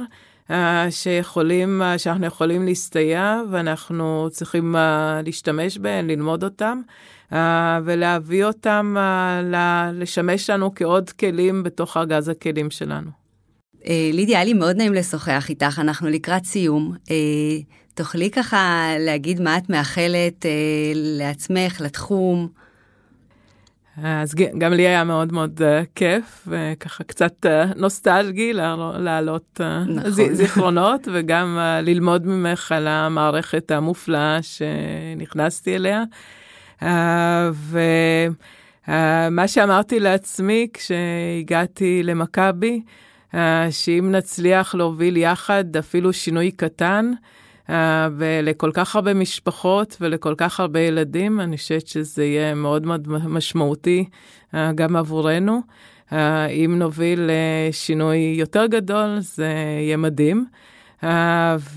אה, 0.51 0.87
שיכולים, 0.91 1.83
אה, 1.83 1.99
שאנחנו 1.99 2.27
יכולים 2.27 2.65
להסתייע 2.65 3.43
ואנחנו 3.51 4.29
צריכים 4.31 4.77
אה, 4.77 5.21
להשתמש 5.25 5.79
בהם, 5.79 6.09
ללמוד 6.09 6.45
אותם. 6.45 6.81
ולהביא 7.85 8.45
אותם 8.45 8.97
לשמש 9.93 10.51
לנו 10.51 10.75
כעוד 10.75 11.11
כלים 11.11 11.63
בתוך 11.63 11.97
ארגז 11.97 12.29
הכלים 12.29 12.71
שלנו. 12.71 13.11
לידיה, 14.13 14.39
היה 14.39 14.45
לי 14.45 14.53
מאוד 14.53 14.77
נעים 14.77 14.95
לשוחח 14.95 15.47
איתך, 15.49 15.79
אנחנו 15.79 16.09
לקראת 16.09 16.45
סיום. 16.45 16.95
תוכלי 18.01 18.31
ככה 18.31 18.89
להגיד 18.99 19.41
מה 19.41 19.57
את 19.57 19.71
מאחלת 19.71 20.47
לעצמך, 20.95 21.81
לתחום? 21.81 22.49
אז 24.03 24.35
גם 24.35 24.73
לי 24.73 24.87
היה 24.87 25.05
מאוד 25.05 25.33
מאוד 25.33 25.61
uh, 25.63 25.87
כיף, 25.95 26.49
וככה 26.49 27.05
קצת 27.05 27.47
uh, 27.47 27.79
נוסטלגי 27.79 28.53
להעלות 28.99 29.61
uh, 29.61 29.91
נכון. 29.91 30.35
זיכרונות, 30.35 31.09
וגם 31.13 31.59
uh, 31.59 31.85
ללמוד 31.85 32.27
ממך 32.27 32.73
על 32.73 32.89
המערכת 32.89 33.71
המופלאה 33.71 34.39
שנכנסתי 34.43 35.77
אליה. 35.77 36.03
Uh, 36.81 36.85
ומה 37.53 39.45
uh, 39.45 39.49
שאמרתי 39.49 40.01
לעצמי 40.01 40.69
כשהגעתי 40.73 42.03
למכבי, 42.03 42.83
uh, 43.33 43.37
שאם 43.71 44.09
נצליח 44.11 44.75
להוביל 44.75 45.17
יחד 45.17 45.77
אפילו 45.77 46.13
שינוי 46.13 46.51
קטן, 46.51 47.13
uh, 47.15 47.19
ולכל 48.17 48.71
כך 48.75 48.97
הרבה 48.97 49.15
משפחות 49.15 49.97
ולכל 50.01 50.35
כך 50.37 50.61
הרבה 50.61 50.81
ילדים, 50.81 51.41
אני 51.41 51.57
חושבת 51.57 51.87
שזה 51.87 52.25
יהיה 52.25 52.55
מאוד 52.55 52.87
מאוד 52.87 53.09
משמעותי 53.09 54.05
uh, 54.53 54.57
גם 54.75 54.97
עבורנו. 54.97 55.61
Uh, 56.09 56.13
אם 56.51 56.79
נוביל 56.79 57.31
uh, 57.31 57.73
שינוי 57.73 58.35
יותר 58.39 58.67
גדול, 58.67 59.17
זה 59.21 59.53
יהיה 59.81 59.97
מדהים. 59.97 60.47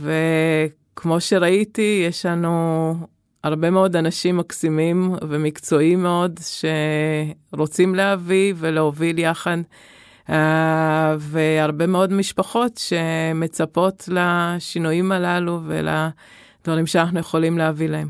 וכמו 0.02 1.22
שראיתי, 1.22 2.06
יש 2.10 2.26
לנו 2.26 2.96
הרבה 3.44 3.70
מאוד 3.70 3.96
אנשים 3.96 4.38
מקסימים 4.38 5.16
ומקצועיים 5.30 6.04
מאוד 6.04 6.40
שרוצים 7.52 7.96
להביא 7.96 8.54
ולהוביל 8.58 9.20
יחד. 9.20 9.58
Uh, 10.30 10.34
והרבה 11.20 11.88
מאוד 11.88 12.14
משפחות 12.14 12.78
שמצפות 12.78 14.10
לשינויים 14.12 15.12
הללו 15.12 15.60
ולדברים 15.66 16.86
שאנחנו 16.86 17.20
יכולים 17.20 17.58
להביא 17.58 17.90
להם. 17.90 18.08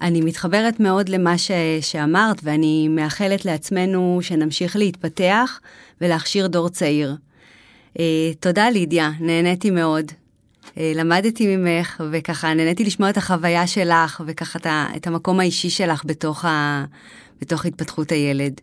אני 0.00 0.20
מתחברת 0.20 0.80
מאוד 0.80 1.08
למה 1.08 1.38
ש... 1.38 1.50
שאמרת, 1.80 2.40
ואני 2.42 2.88
מאחלת 2.88 3.44
לעצמנו 3.44 4.18
שנמשיך 4.22 4.76
להתפתח 4.76 5.60
ולהכשיר 6.00 6.46
דור 6.46 6.68
צעיר. 6.68 7.16
Uh, 7.94 7.98
תודה, 8.40 8.70
לידיה, 8.70 9.10
נהניתי 9.20 9.70
מאוד. 9.70 10.04
Uh, 10.10 10.78
למדתי 10.94 11.56
ממך, 11.56 12.02
וככה 12.12 12.54
נהניתי 12.54 12.84
לשמוע 12.84 13.10
את 13.10 13.16
החוויה 13.16 13.66
שלך, 13.66 14.22
וככה 14.26 14.58
את 14.96 15.06
המקום 15.06 15.40
האישי 15.40 15.70
שלך 15.70 16.02
בתוך, 16.04 16.44
ה... 16.44 16.84
בתוך 17.40 17.66
התפתחות 17.66 18.12
הילד. 18.12 18.60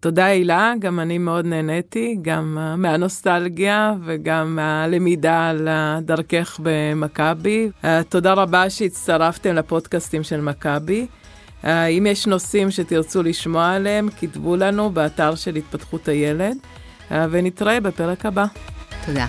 תודה 0.00 0.24
הילה, 0.24 0.72
גם 0.78 1.00
אני 1.00 1.18
מאוד 1.18 1.46
נהניתי, 1.46 2.16
גם 2.22 2.58
מהנוסטלגיה 2.76 3.94
וגם 4.04 4.56
מהלמידה 4.56 5.48
על 5.48 5.68
דרכך 6.02 6.60
במכבי. 6.62 7.70
Uh, 7.82 7.86
תודה 8.08 8.32
רבה 8.32 8.70
שהצטרפתם 8.70 9.54
לפודקאסטים 9.54 10.22
של 10.22 10.40
מכבי. 10.40 11.06
Uh, 11.62 11.66
אם 11.90 12.06
יש 12.10 12.26
נושאים 12.26 12.70
שתרצו 12.70 13.22
לשמוע 13.22 13.70
עליהם, 13.72 14.08
כתבו 14.20 14.56
לנו 14.56 14.90
באתר 14.90 15.34
של 15.34 15.56
התפתחות 15.56 16.08
הילד, 16.08 16.56
uh, 17.08 17.12
ונתראה 17.30 17.80
בפרק 17.80 18.26
הבא. 18.26 18.44
תודה. 19.06 19.26